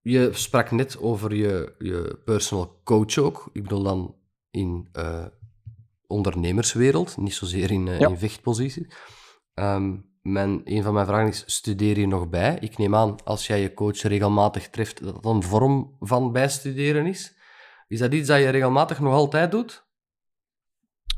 [0.00, 3.50] je sprak net over je, je personal coach ook.
[3.52, 4.16] Ik bedoel dan
[4.50, 5.26] in uh,
[6.06, 8.08] ondernemerswereld, niet zozeer in, uh, ja.
[8.08, 8.86] in vechtpositie.
[9.54, 12.58] Um, mijn, een van mijn vragen is, studeer je nog bij?
[12.60, 17.06] Ik neem aan, als jij je coach regelmatig treft, dat dat een vorm van bijstuderen
[17.06, 17.36] is.
[17.88, 19.86] Is dat iets dat je regelmatig nog altijd doet?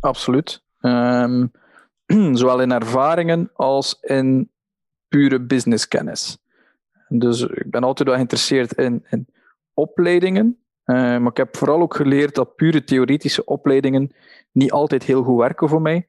[0.00, 0.62] Absoluut.
[0.80, 1.50] Um,
[2.36, 4.50] zowel in ervaringen als in
[5.08, 6.38] pure businesskennis.
[7.08, 9.26] Dus ik ben altijd wel geïnteresseerd in, in
[9.74, 14.12] opleidingen, uh, maar ik heb vooral ook geleerd dat pure theoretische opleidingen
[14.52, 16.08] niet altijd heel goed werken voor mij.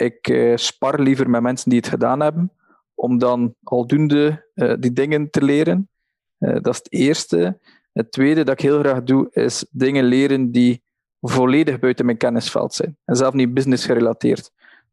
[0.00, 2.52] Ik uh, spar liever met mensen die het gedaan hebben,
[2.94, 5.88] om dan aldoende uh, die dingen te leren.
[6.38, 7.58] dat is het eerste.
[7.92, 10.82] Het tweede dat ik heel graag doe, is dingen leren die
[11.20, 12.96] volledig buiten mijn kennisveld zijn.
[13.04, 14.50] En zelf niet business gerelateerd.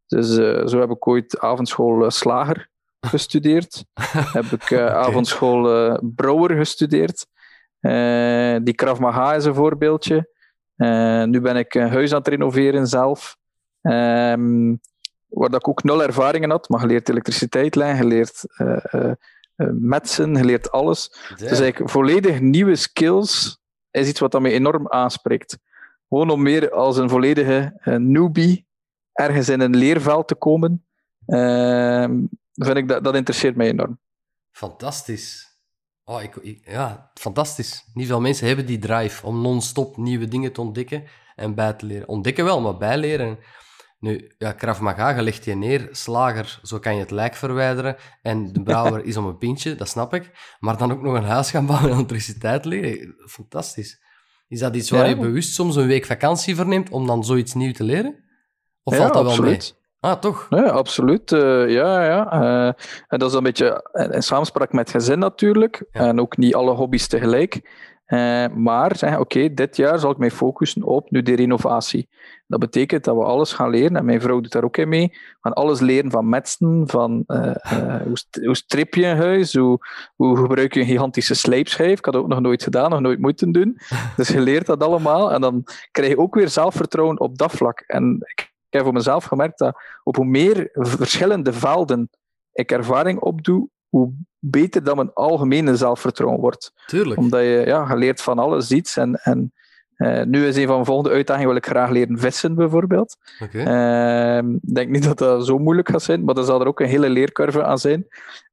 [0.07, 0.33] Dus
[0.71, 2.69] zo heb ik ooit avondschool slager
[3.11, 3.85] gestudeerd.
[4.11, 4.87] heb ik uh, okay.
[4.87, 7.27] avondschool brouwer gestudeerd.
[8.63, 10.29] die Krav Maga is een voorbeeldje.
[11.25, 13.37] nu ben ik een huis aan het renoveren zelf.
[13.81, 14.79] Um,
[15.27, 18.43] waar dat ik ook nul ervaringen had, maar geleerd elektriciteit leggen, geleerd
[19.79, 21.09] metsen, geleerd alles.
[21.29, 21.49] Damn.
[21.49, 23.59] Dus eigenlijk volledig nieuwe skills
[23.91, 25.57] is iets wat dat me enorm aanspreekt.
[26.09, 28.67] Gewoon om meer als een volledige newbie
[29.13, 30.85] ergens in een leerveld te komen,
[31.27, 32.03] uh,
[32.53, 33.99] vind ik dat, dat interesseert mij enorm.
[34.51, 35.45] Fantastisch.
[36.03, 37.85] Oh, ik, ik- ja, fantastisch.
[37.93, 41.03] Niet veel mensen hebben die drive om non-stop nieuwe dingen te ontdekken
[41.35, 42.07] en bij te leren.
[42.07, 43.37] Ontdekken wel, maar bijleren.
[43.99, 47.95] Nu, ja, Krav Maga, je legt je neer, slager, zo kan je het lijk verwijderen.
[48.21, 50.31] En de brouwer is om een pintje, dat snap ik.
[50.59, 53.15] Maar dan ook nog een huis gaan bouwen en elektriciteit leren.
[53.27, 54.01] Fantastisch.
[54.47, 55.09] Is dat iets waar Ja.
[55.09, 58.23] je bewust soms een week vakantie voor neemt om dan zoiets nieuw te leren?
[58.83, 59.49] Of Ja, valt dat absoluut.
[59.49, 60.11] wel mee?
[60.13, 60.47] Ah, toch?
[60.49, 61.31] Nee, absoluut.
[61.31, 62.31] eh, ja, ja.
[62.31, 65.83] eh, en dat is een beetje in, in samenspraak met gezin natuurlijk.
[65.91, 65.99] Ja.
[65.99, 67.61] En ook niet alle hobby's tegelijk.
[68.07, 72.09] Eh, maar zeggen, oké, dit jaar zal ik mij focussen op nu de renovatie.
[72.47, 75.07] Dat betekent dat we alles gaan leren, en mijn vrouw doet daar ook in mee.
[75.11, 79.17] We gaan alles leren van metsen, van eh, eh, hoe, st- hoe strip je een
[79.17, 79.79] huis, hoe,
[80.15, 81.97] hoe gebruik je een gigantische slijpschijf.
[81.97, 83.77] Ik had dat ook nog nooit gedaan, nog nooit moeten doen.
[84.17, 87.79] Dus je leert dat allemaal en dan krijg je ook weer zelfvertrouwen op dat vlak.
[87.79, 92.09] En ik ik heb voor mezelf gemerkt dat op hoe meer verschillende velden
[92.51, 96.73] ik ervaring opdoe, hoe beter dan mijn algemene zelfvertrouwen wordt.
[96.85, 97.19] Tuurlijk.
[97.19, 98.97] Omdat je, ja, je leert van alles iets.
[98.97, 99.53] En, en
[99.95, 103.17] eh, nu is een van mijn volgende uitdagingen, wil ik graag leren vissen bijvoorbeeld.
[103.51, 106.79] Ehm, Ik denk niet dat dat zo moeilijk gaat zijn, maar er zal er ook
[106.79, 108.07] een hele leercurve aan zijn.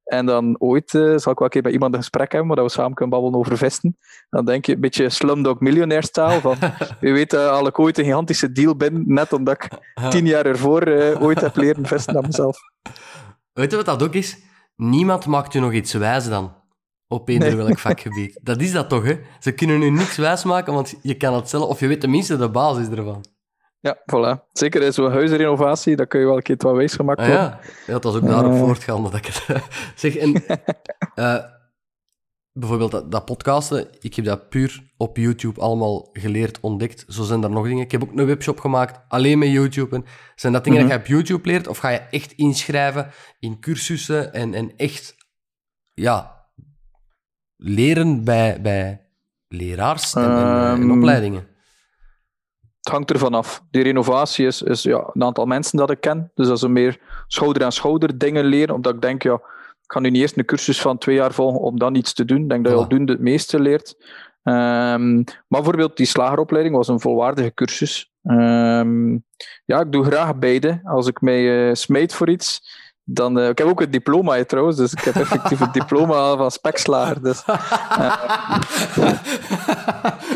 [0.05, 2.65] En dan ooit eh, zal ik wel een keer met iemand een gesprek hebben, waar
[2.65, 3.97] we samen kunnen babbelen over vissen.
[4.31, 6.57] Dan denk je een beetje Slumdog Millionaire stijl van
[7.01, 9.69] wie weet uh, al ik ooit een gigantische deal ben, net omdat ik
[10.11, 10.89] tien jaar ervoor
[11.21, 12.59] ooit heb leren vissen aan mezelf.
[13.53, 14.39] Weet je wat dat ook is?
[14.77, 16.63] Niemand maakt je nog iets wijs dan.
[17.09, 17.57] Op eender Nee.
[17.65, 18.41] welk vakgebied.
[18.43, 19.19] Dat is dat toch, hè?
[19.41, 21.69] Ze kunnen u niks wijs maken, want je kan het zelf...
[21.69, 23.25] Of je weet tenminste de basis ervan.
[23.81, 24.49] Ja, voilà.
[24.53, 27.45] Zeker zo'n huisrenovatie, dan kun je wel een keer wat wijsgemaakt Ah, worden.
[27.45, 27.61] ja.
[27.87, 28.59] ja, dat was ook daarop Eh.
[28.59, 29.63] voortgaande dat ik het...
[29.95, 30.33] zeg, en...
[31.15, 31.37] eh,
[32.55, 37.05] bijvoorbeeld dat, dat podcasten, ik heb dat puur op YouTube allemaal geleerd, ontdekt.
[37.09, 37.85] Zo zijn er nog dingen.
[37.85, 39.97] Ik heb ook een webshop gemaakt, alleen met YouTube.
[39.97, 40.89] En zijn dat dingen Mhm.
[40.89, 45.15] dat je op YouTube leert, of ga je echt inschrijven in cursussen en, en echt...
[45.95, 46.47] Ja,
[47.57, 49.07] leren bij, bij
[49.49, 51.47] leraars en, en, eh, en Ehm, opleidingen.
[52.81, 53.65] Het hangt ervan af.
[53.71, 56.31] Die renovatie is, is ja, een aantal mensen dat ik ken.
[56.35, 58.75] Dus dat is een meer schouder aan schouder dingen leren.
[58.75, 59.41] Omdat ik denk, ja,
[59.85, 62.25] ik ga nu niet eerst een cursus van twee jaar volgen om dan iets te
[62.25, 62.43] doen.
[62.43, 62.83] Ik denk dat je Voilà.
[62.83, 63.97] aldoende het meeste leert.
[64.43, 68.11] Ehm, maar bijvoorbeeld die slageropleiding was een volwaardige cursus.
[68.23, 69.11] Ehm,
[69.65, 70.81] ja, ik doe graag beide.
[70.85, 72.61] Als ik mij smijt voor iets,
[73.05, 73.39] dan...
[73.39, 76.51] eh, ik heb ook een diploma hè, trouwens, dus ik heb effectief een diploma van
[76.51, 77.23] spekslager.
[77.23, 77.43] Dus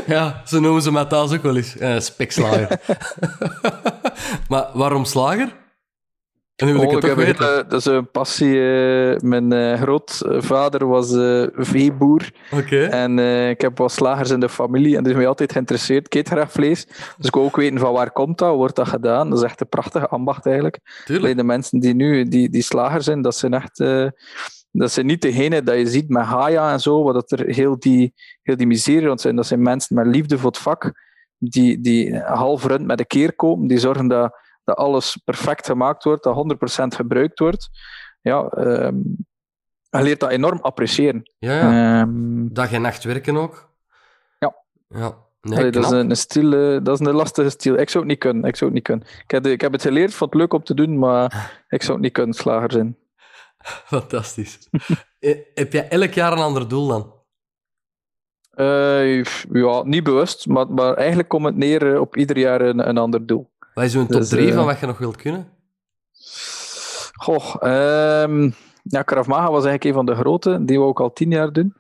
[0.07, 1.77] ja, zo noemen ze mij thuis ook wel eens.
[1.77, 2.81] eh spekslager.
[4.49, 5.53] maar waarom slager?
[6.59, 8.53] En ik het toch heb hele- dat is een passie.
[8.55, 12.31] eh, mijn eh, grootvader was eh, veeboer.
[12.91, 14.97] En eh, ik heb wat slagers in de familie.
[14.97, 16.07] En is mij altijd geïnteresseerd.
[16.07, 16.87] Ik eet graag vlees.
[17.17, 18.55] Dus ik wil ook weten van waar komt dat?
[18.55, 19.31] Wordt dat gedaan?
[19.31, 20.79] Dat is echt een prachtige ambacht eigenlijk.
[21.19, 23.81] Alleen de mensen die nu die, die slager zijn, dat zijn echt...
[23.81, 24.07] eh,
[24.71, 27.79] dat zijn niet degene dat je ziet met Haya en zo, waar dat er heel
[27.79, 29.37] die, heel die miserie rond zijn.
[29.37, 30.93] Dat zijn mensen met liefde voor het vak,
[31.39, 34.33] die, die half rund met de keer komen, die zorgen dat,
[34.69, 37.69] dat alles perfect gemaakt wordt, dat 100% gebruikt wordt.
[38.21, 38.49] Ja,
[39.91, 41.31] je leert dat enorm appreciëren.
[41.39, 42.01] Ja, ja.
[42.01, 43.71] Ehm, Dag en nacht werken ook.
[44.39, 44.57] Ja.
[44.89, 45.27] Ja.
[45.41, 47.79] Nee, Allee, dat, is een, stil, eh, dat is een lastige stil.
[47.79, 48.45] Ik zou het niet kunnen.
[48.45, 49.07] Ik, zou het, niet kunnen.
[49.23, 51.93] Ik, heb, ik heb het geleerd, vond het leuk om te doen, maar ik zou
[51.93, 52.97] het niet kunnen, slager zijn.
[53.95, 54.69] Fantastisch.
[55.19, 57.17] Eh, Heb jij elk jaar een ander doel dan?
[58.51, 62.99] Eh, ja, niet bewust, maar, maar eigenlijk komt het neer op ieder jaar een, een
[62.99, 63.51] ander doel.
[63.79, 65.49] Wat is zo'n top Dus, 3 eh, van wat je nog wilt kunnen?
[67.13, 68.51] Goh, ehm
[68.83, 71.53] ja, Krav Maga was eigenlijk een van de grote, die we ook al tien jaar
[71.53, 71.75] doen.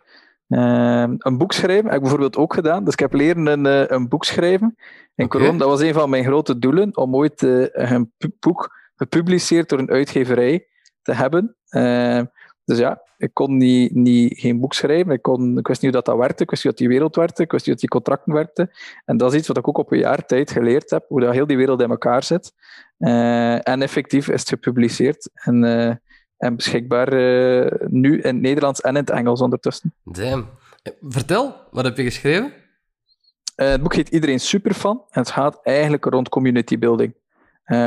[0.48, 2.84] Ehm, een boek schrijven heb ik bijvoorbeeld ook gedaan.
[2.84, 4.76] Dus ik heb leren een, eh, een boek schrijven.
[5.14, 5.38] In Oké.
[5.38, 9.78] corona, dat was een van mijn grote doelen, om ooit eh, een boek gepubliceerd door
[9.78, 10.66] een uitgeverij
[11.02, 11.56] te hebben.
[11.68, 12.24] Ehm,
[12.68, 15.12] dus ja, ik kon niet, niet, geen boek schrijven.
[15.12, 16.42] Ik, kon, ik wist niet hoe dat, dat werkte.
[16.42, 17.42] Ik wist niet hoe die wereld werkte.
[17.42, 18.70] Ik wist niet hoe die contracten werkten.
[19.04, 21.04] En dat is iets wat ik ook op een jaar tijd geleerd heb.
[21.08, 22.52] Hoe dat heel die wereld in elkaar zit.
[22.98, 25.30] Eh, en effectief is het gepubliceerd.
[25.34, 25.94] En, eh,
[26.36, 29.94] en beschikbaar eh, nu in het Nederlands en in het Engels ondertussen.
[30.04, 30.48] Damn.
[31.00, 32.52] Vertel, wat heb je geschreven?
[33.54, 35.04] Het boek heet Iedereen Superfan.
[35.10, 37.14] En het gaat eigenlijk rond community building.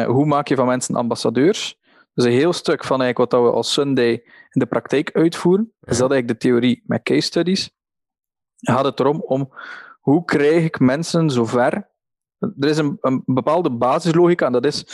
[0.05, 1.79] Hoe maak je van mensen ambassadeurs?
[2.13, 4.11] Dus een heel stuk van eigenlijk wat we als Sunday
[4.49, 5.73] in de praktijk uitvoeren.
[5.81, 7.71] Is dat eigenlijk de theorie met case studies.
[8.57, 9.53] Dan gaat het erom om
[9.99, 11.89] hoe krijg ik mensen zover.
[12.39, 14.85] Er is een, een bepaalde basislogica en dat is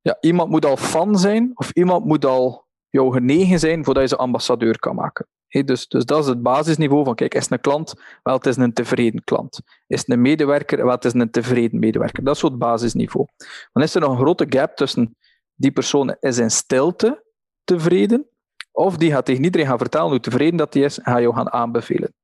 [0.00, 4.08] ja, iemand moet al fan zijn of iemand moet al jou genegen zijn voordat je
[4.08, 5.26] ze ambassadeur kan maken.
[5.48, 7.94] Dus, dus dat is het basisniveau van, kijk, is het een klant?
[8.22, 9.60] Wel, het is een tevreden klant.
[9.86, 10.84] Is het een medewerker?
[10.84, 12.24] Wel, het is een tevreden medewerker.
[12.24, 13.26] Dat is zo het basisniveau.
[13.72, 15.16] Dan is er nog een grote gap tussen
[15.62, 17.24] die persoon is in stilte
[17.64, 18.26] tevreden
[18.72, 21.34] Of die gaat tegen iedereen gaan vertellen hoe tevreden dat hij is en gaat jou
[21.34, 22.14] gaan aanbevelen.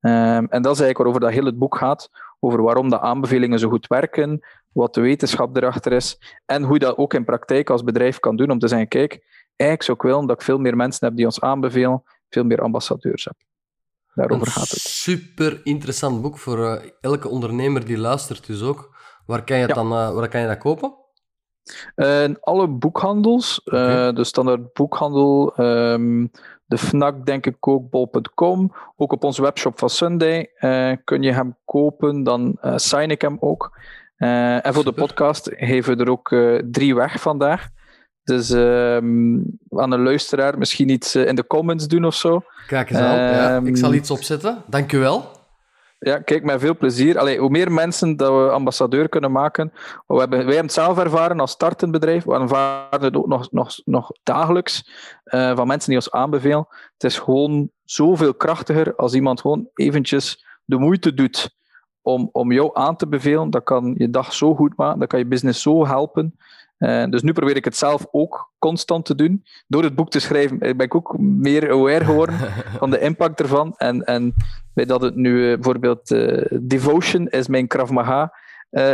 [0.00, 2.10] Ehm, en dat is eigenlijk waarover dat heel het boek gaat,
[2.40, 4.40] over waarom de aanbevelingen zo goed werken,
[4.72, 8.36] wat de wetenschap erachter is en hoe je dat ook in praktijk als bedrijf kan
[8.36, 9.12] doen om te zeggen, kijk,
[9.56, 12.60] eigenlijk zou ik willen dat ik veel meer mensen heb die ons aanbevelen, veel meer
[12.60, 13.36] ambassadeurs heb.
[14.14, 14.80] Daarover Een gaat het.
[14.80, 18.96] Super interessant boek voor eh, elke ondernemer die luistert, dus ook.
[19.26, 19.82] Waar kan je, het Ja.
[19.82, 20.97] dan, eh, waar kan je dat kopen?
[21.96, 26.26] In alle boekhandels, eh, de standaard boekhandel, ehm,
[26.66, 28.72] de FNAC, denk ik ook, bol.com.
[28.96, 33.20] Ook op onze webshop van Sunday eh, kun je hem kopen, dan eh, sign ik
[33.20, 33.78] hem ook.
[34.16, 36.36] En voor de podcast geven we er ook
[36.70, 37.68] drie weg vandaag.
[38.24, 39.38] Dus ehm,
[39.70, 42.42] aan een luisteraar misschien iets in de comments doen of zo.
[42.66, 43.16] Kijk eens aan.
[43.16, 44.62] ja, Ehm, ik zal iets opzetten.
[44.66, 45.30] Dank u wel.
[45.98, 47.18] Ja, kijk, met veel plezier.
[47.18, 49.72] Allee, hoe meer mensen dat we ambassadeur kunnen maken.
[50.06, 52.24] We hebben, wij hebben het zelf ervaren als startend bedrijf.
[52.24, 54.90] We ervaren het ook nog, nog, nog dagelijks
[55.24, 56.66] eh, van mensen die ons aanbevelen.
[56.92, 61.56] Het is gewoon zoveel krachtiger als iemand gewoon eventjes de moeite doet
[62.02, 63.50] om, om jou aan te bevelen.
[63.50, 66.38] Dat kan je dag zo goed maken, dat kan je business zo helpen.
[66.78, 69.44] Eh, dus nu probeer ik het zelf ook constant te doen.
[69.66, 72.38] Door het boek te schrijven eh, ben ik ook meer aware geworden
[72.78, 73.74] van de impact ervan.
[73.76, 74.34] En, en
[74.74, 76.08] dat het nu eh, bijvoorbeeld
[76.60, 78.32] Devotion is mijn Krav Maga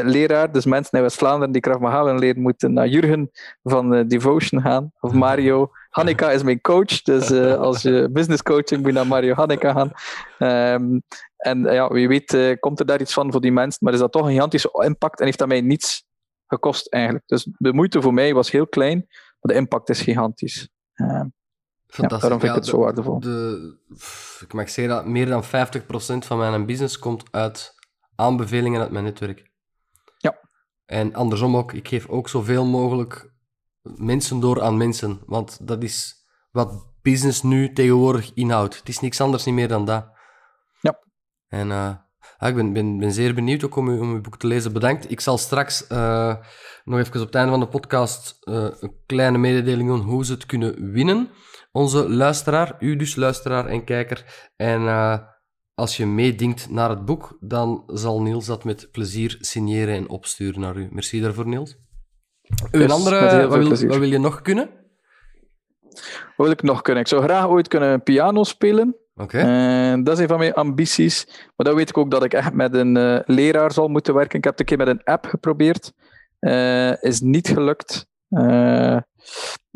[0.02, 0.52] leraar.
[0.52, 3.30] Dus mensen in West-Vlaanderen die Krav Maga willen leren, moeten naar Jurgen
[3.62, 4.92] van Devotion gaan.
[5.00, 5.70] Of Mario.
[5.90, 7.02] Hanneka is mijn coach.
[7.02, 9.92] Dus als je business coaching moet je naar Mario Hanneka gaan.
[10.38, 10.98] Ehm,
[11.36, 13.78] en ja, wie weet komt er daar iets van voor die mensen.
[13.84, 16.04] Maar is dat toch een gigantische impact en heeft dat mij niets
[16.46, 17.26] gekost eigenlijk.
[17.26, 20.68] Dus de moeite voor mij was heel klein, maar de impact is gigantisch.
[20.94, 21.30] Ja,
[21.86, 22.20] Fantastisch.
[22.20, 23.20] daarom vind ik Ja, het zo waardevol.
[23.20, 23.78] De,
[24.40, 25.46] ik mag zeggen dat meer dan 50%
[26.26, 27.74] van mijn business komt uit
[28.14, 29.50] aanbevelingen uit mijn netwerk.
[30.18, 30.38] Ja.
[30.86, 33.32] En andersom ook, ik geef ook zoveel mogelijk
[33.82, 35.20] mensen door aan mensen.
[35.26, 38.78] Want dat is wat business nu tegenwoordig inhoudt.
[38.78, 40.08] Het is niks anders niet meer dan dat.
[40.80, 40.98] Ja.
[41.48, 41.94] En eh,
[42.38, 44.72] ja, ik ben, ben, ben zeer benieuwd ook om, u, om uw boek te lezen.
[44.72, 45.10] Bedankt.
[45.10, 46.34] Ik zal straks eh,
[46.84, 50.32] nog even op het einde van de podcast eh, een kleine mededeling doen hoe ze
[50.32, 51.30] het kunnen winnen
[51.74, 54.50] onze luisteraar, u dus luisteraar en kijker.
[54.56, 55.18] En eh,
[55.74, 60.60] als je meedingt naar het boek, dan zal Niels dat met plezier signeren en opsturen
[60.60, 60.88] naar u.
[60.90, 61.76] Merci daarvoor, Niels.
[62.70, 64.70] Een Yes, andere, wat wil, wat wil je nog kunnen?
[66.36, 67.02] Wat wil ik nog kunnen?
[67.02, 68.96] Ik zou graag ooit kunnen piano spelen.
[69.16, 69.38] Oké.
[70.02, 71.26] Dat is een van mijn ambities.
[71.56, 74.38] Maar dan weet ik ook dat ik echt met een eh, leraar zal moeten werken.
[74.38, 75.92] Ik heb het een keer met een app geprobeerd.
[76.38, 78.06] Eh, is niet gelukt.
[78.28, 78.96] Eh,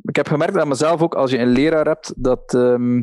[0.02, 3.02] ik heb gemerkt aan mezelf ook, als je een leraar hebt, dat ehm,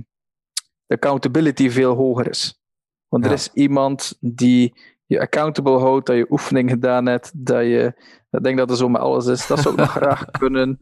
[0.86, 2.60] de accountability veel hoger is.
[3.08, 4.74] Want er is iemand die
[5.06, 7.94] je accountable houdt, dat je oefening gedaan hebt, dat je...
[8.32, 9.48] Ik denk dat het zo met alles is.
[9.48, 10.82] Dat zou ik nog graag kunnen.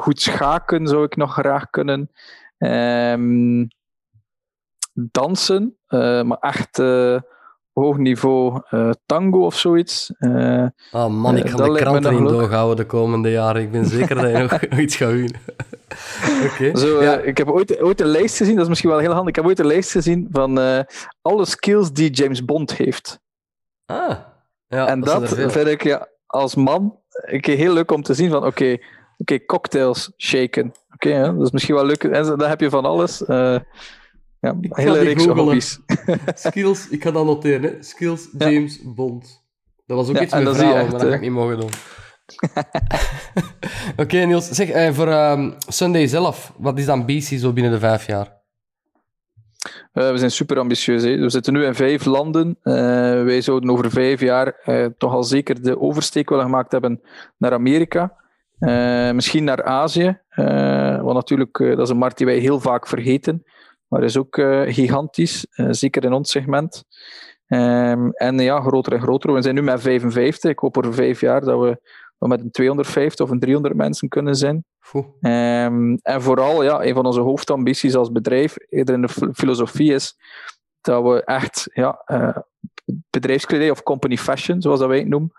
[0.00, 2.10] Goed schaken zou ik nog graag kunnen.
[2.58, 3.64] Ehm,
[4.92, 7.18] dansen, eh, maar echt eh,
[7.72, 10.12] hoog niveau eh, tango of zoiets.
[10.18, 12.38] Eh, Ah man, ik ga dat de lijkt me kranten nog in leuk.
[12.38, 13.62] doorhouden de komende jaren.
[13.62, 15.40] Ik ben zeker dat je nog, nog iets gaat winnen.
[16.52, 16.78] Oké.
[16.78, 17.18] Zo, Ja.
[17.18, 19.28] Ik heb ooit, ooit een lijst gezien, dat is misschien wel heel handig.
[19.28, 20.58] Ik heb ooit een lijst gezien van
[21.22, 23.20] alle skills die James Bond heeft.
[23.86, 24.16] Ah.
[24.68, 28.30] Ja, en dat, vind ik ja, als man een keer heel leuk om te zien
[28.30, 28.76] van oké,
[29.16, 30.72] oké, cocktails shaken.
[30.94, 32.04] Oké, dat is misschien wel leuk.
[32.04, 33.24] En dan heb je van alles.
[34.42, 35.78] Ja, hele die reeks hobby's.
[36.34, 37.62] Skills, ik ga dat noteren.
[37.62, 37.82] Hè.
[37.82, 38.50] Skills Ja.
[38.50, 39.42] James Bond.
[39.86, 41.70] Dat was ook Ja, iets met vrouwen, echt, maar dat ga ik niet mogen doen.
[44.02, 44.48] Oké, Niels.
[44.48, 48.40] Zeg, eh, voor ehm, Sunday zelf, wat is de ambitie zo binnen de vijf jaar?
[49.92, 51.02] Eh, we zijn super ambitieus.
[51.02, 51.16] Hè.
[51.16, 52.56] We zitten nu in vijf landen.
[52.62, 52.74] Eh,
[53.22, 57.00] wij zouden over vijf jaar eh, toch al zeker de oversteek willen gemaakt hebben
[57.38, 58.12] naar Amerika.
[58.58, 60.18] Eh, misschien naar Azië.
[60.28, 63.44] eh, want natuurlijk, dat is een markt die wij heel vaak vergeten.
[63.92, 66.84] Maar is ook eh, gigantisch, eh, zeker in ons segment.
[67.46, 69.32] Ehm, en ja, groter en groter.
[69.32, 70.50] We zijn nu met 55.
[70.50, 71.80] Ik hoop over vijf jaar dat we,
[72.18, 74.64] dat met een 250 of een 300 mensen kunnen zijn.
[75.20, 80.16] Ehm, en vooral, ja, een van onze hoofdambities als bedrijf, eerder in de filosofie, is
[80.80, 82.36] dat we echt ja, eh,
[83.10, 85.32] bedrijfskledij of company fashion, zoals dat wij het noemen,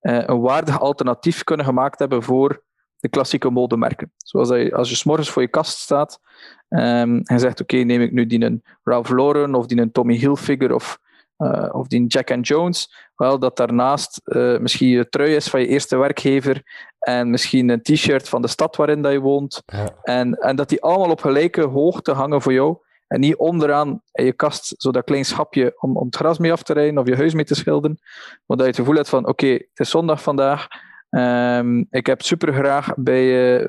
[0.00, 2.62] een waardig alternatief kunnen gemaakt hebben voor
[3.00, 4.12] de klassieke modemerken.
[4.16, 6.20] Zoals dat je, als je s'morgens voor je kast staat
[6.68, 10.16] ehm, en zegt, oké, neem ik nu die een Ralph Lauren of die een Tommy
[10.16, 10.98] Hilfiger of,
[11.36, 15.48] eh, of die een Jack and Jones, wel dat daarnaast eh, misschien je trui is
[15.48, 16.62] van je eerste werkgever
[16.98, 19.62] en misschien een t-shirt van de stad waarin dat je woont.
[19.66, 19.88] Ja.
[20.02, 22.76] En, en dat die allemaal op gelijke hoogte hangen voor jou.
[23.06, 26.52] En niet onderaan in je kast, zo dat klein schapje om, om het gras mee
[26.52, 27.98] af te rijden of je huis mee te schilderen.
[28.46, 30.68] Maar dat je het gevoel hebt van, oké, het is zondag vandaag.
[31.10, 33.68] Ehm, ik heb super graag bij, eh,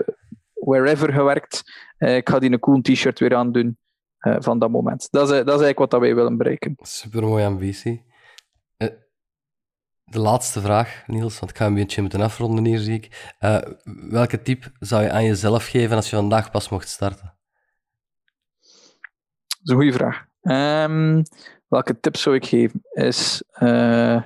[0.53, 1.63] wherever gewerkt.
[1.97, 3.77] Uh, ik ga die een cool t-shirt weer aandoen
[4.19, 5.07] uh, van dat moment.
[5.11, 6.75] Dat is, dat is eigenlijk wat dat wij willen bereiken.
[6.81, 8.09] Super mooie ambitie.
[10.03, 13.31] De laatste vraag, Niels, want ik ga een beetje moeten afronden hier, zie ik.
[14.09, 17.33] welke tip zou je aan jezelf geven als je vandaag pas mocht starten?
[19.47, 20.25] Dat is een goede vraag.
[20.41, 21.23] Um,
[21.67, 22.81] welke tip zou ik geven?
[22.91, 24.21] Is uh,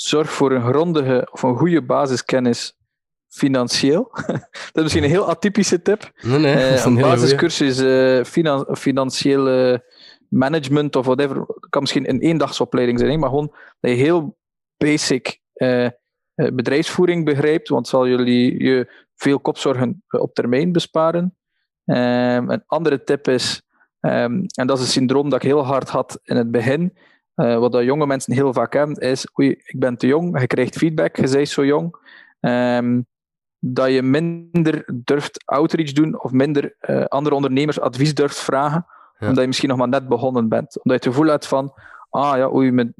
[0.00, 2.76] zorg voor een grondige of een goede basiskennis
[3.28, 4.10] financieel.
[4.72, 6.10] dat is misschien een heel atypische tip.
[6.22, 9.84] Nee, nee, uh, een, een basiscursus uh, finan financiële
[10.28, 11.36] management of whatever.
[11.36, 14.38] Dat kan misschien een eendagsopleiding zijn, maar gewoon dat je heel
[14.76, 15.40] basic
[16.34, 21.36] bedrijfsvoering begrijpt, want zal jullie je veel kopzorgen op termijn besparen.
[21.84, 23.62] Um, een andere tip is
[24.00, 26.96] Um, en dat is een syndroom dat ik heel hard had in het begin.
[27.40, 30.46] Uh, wat dat jonge mensen heel vaak hebben, is oei, ik ben te jong, je
[30.46, 31.96] krijgt feedback, je bent zo jong.
[32.40, 33.06] Um,
[33.58, 38.86] dat je minder durft outreach doen of minder uh, andere ondernemers advies durft vragen,
[39.18, 39.26] ja.
[39.26, 40.82] omdat je misschien nog maar net begonnen bent.
[40.82, 41.72] Omdat je het gevoel hebt van,
[42.10, 42.92] ah ja, oei, met,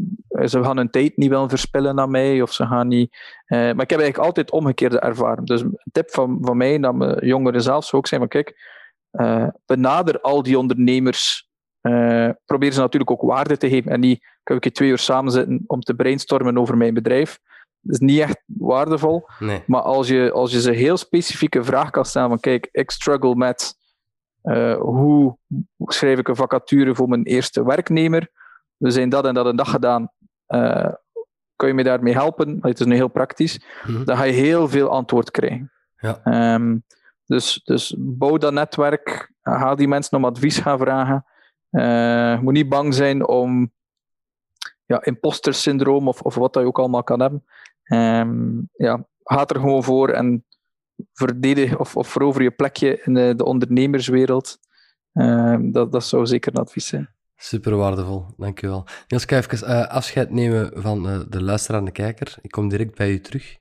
[0.45, 3.17] ze gaan hun tijd niet willen verspillen naar mij, of ze gaan niet...
[3.47, 5.47] Uh, maar ik heb eigenlijk altijd omgekeerde ervaring.
[5.47, 8.79] Dus een tip van, van mij naar mijn jongeren zelf zou ook zijn, maar kijk,
[9.13, 11.50] uh, benader al die ondernemers.
[11.83, 13.93] Uh, probeer ze natuurlijk ook waarde te geven.
[13.93, 17.39] En niet, kan ik je twee uur samen zitten om te brainstormen over mijn bedrijf.
[17.81, 19.27] Dat is niet echt waardevol.
[19.39, 19.63] Nee.
[19.67, 23.35] Maar als je, als je ze heel specifieke vraag kan stellen van kijk, ik struggle
[23.35, 23.75] met
[24.43, 25.37] uh, hoe
[25.79, 28.29] schrijf ik een vacature voor mijn eerste werknemer?
[28.77, 30.11] We zijn dat en dat en dat gedaan.
[30.49, 30.93] Uh,
[31.57, 32.59] kan je me daarmee helpen?
[32.61, 33.61] Het is nu heel praktisch.
[33.87, 34.05] Mhm.
[34.05, 35.73] Dan ga je heel veel antwoord krijgen.
[35.97, 36.55] Ja.
[36.55, 36.85] Um,
[37.27, 41.25] dus, dus bouw dat netwerk, ga die mensen om advies gaan vragen.
[41.71, 41.83] Uh,
[42.35, 43.73] je moet niet bang zijn om
[44.87, 47.45] ja, imposter syndroom of, of wat dat je ook allemaal kan hebben.
[47.93, 50.45] Um, ja, ga er gewoon voor en
[51.13, 54.59] verdedig of, of verover je plekje in de, de ondernemerswereld.
[55.13, 57.15] Um, dat, dat zou zeker een advies zijn.
[57.37, 58.87] Super waardevol, dankjewel.
[59.09, 62.37] Niels, ik ga even uh, afscheid nemen van uh, de luisteraar en de kijker.
[62.41, 63.59] Ik kom direct bij u terug.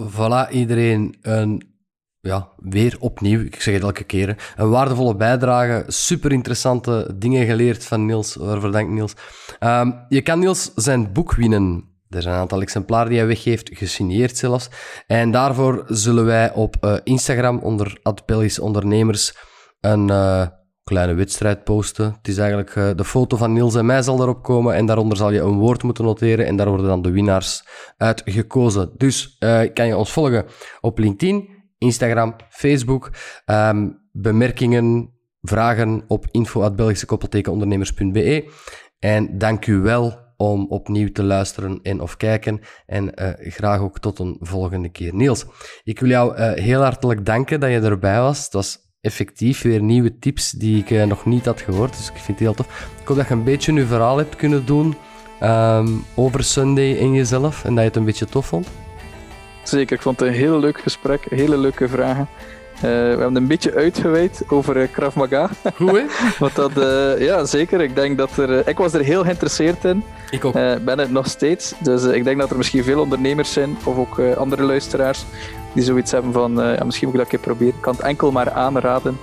[0.00, 1.77] Voilà, iedereen een
[2.20, 7.84] ja, weer opnieuw, ik zeg het elke keer, een waardevolle bijdrage, super interessante dingen geleerd
[7.84, 9.12] van Niels, waarvoor dank Niels.
[9.60, 11.96] Um, je kan Niels zijn boek winnen.
[12.08, 14.68] Er zijn een aantal exemplaren die hij weggeeft, gesigneerd zelfs.
[15.06, 19.36] En daarvoor zullen wij op uh, Instagram onder Belgische Ondernemers
[19.80, 20.46] een uh,
[20.84, 22.04] kleine wedstrijd posten.
[22.16, 25.16] Het is eigenlijk uh, de foto van Niels en mij zal erop komen en daaronder
[25.16, 27.64] zal je een woord moeten noteren en daar worden dan de winnaars
[27.96, 28.90] uit gekozen.
[28.96, 29.36] Dus
[29.74, 30.46] kan je ons volgen
[30.80, 31.48] op LinkedIn,
[31.78, 33.10] Instagram, Facebook.
[33.46, 35.12] Um, bemerkingen,
[35.42, 38.50] vragen op info.belgischekoppeltekenondernemers.be.
[38.98, 42.60] En dank u wel om opnieuw te luisteren en of kijken.
[42.86, 45.14] En uh, graag ook tot een volgende keer.
[45.14, 45.46] Niels,
[45.82, 48.44] ik wil jou uh, heel hartelijk danken dat je erbij was.
[48.44, 51.96] Het was effectief weer nieuwe tips die ik uh, nog niet had gehoord.
[51.96, 52.88] Dus ik vind het heel tof.
[53.00, 54.96] Ik hoop dat je een beetje je verhaal hebt kunnen doen
[55.42, 57.64] um, over Sunday in jezelf.
[57.64, 58.87] En dat je het een beetje tof vond.
[59.68, 62.28] Zeker, ik vond het een heel leuk gesprek, hele leuke vragen.
[62.74, 65.50] Uh, we hebben een beetje uitgeweid over uh, Krav Maga.
[65.74, 66.04] Goed, hè?
[66.38, 67.80] Want dat, uh, ja, zeker.
[67.80, 68.68] Ik denk dat er...
[68.68, 70.02] ik was er heel geïnteresseerd in.
[70.30, 70.52] Ik ook.
[70.84, 71.74] ben het nog steeds.
[71.78, 75.24] Dus ik denk dat er misschien veel ondernemers zijn, of ook andere luisteraars,
[75.72, 77.74] die zoiets hebben van, ja, misschien moet ik dat een keer proberen.
[77.74, 79.18] Ik kan het enkel maar aanraden.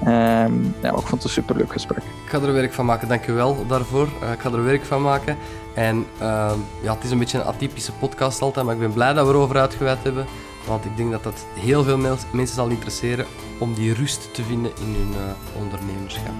[0.00, 1.98] Um, ja, ik vond het een superleuk gesprek.
[1.98, 4.06] Ik ga er werk van maken, dank je wel daarvoor.
[4.32, 5.36] ik ga er werk van maken.
[5.74, 9.12] En uh, ja, het is een beetje een atypische podcast altijd, maar ik ben blij
[9.12, 10.26] dat we erover uitgeweid hebben.
[10.66, 11.98] Want ik denk dat dat heel veel
[12.32, 13.26] mensen zal interesseren
[13.58, 16.32] om die rust te vinden in hun uh, ondernemerschap.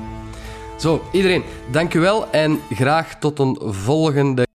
[0.77, 4.45] Zo, iedereen, dankjewel en graag tot een volgende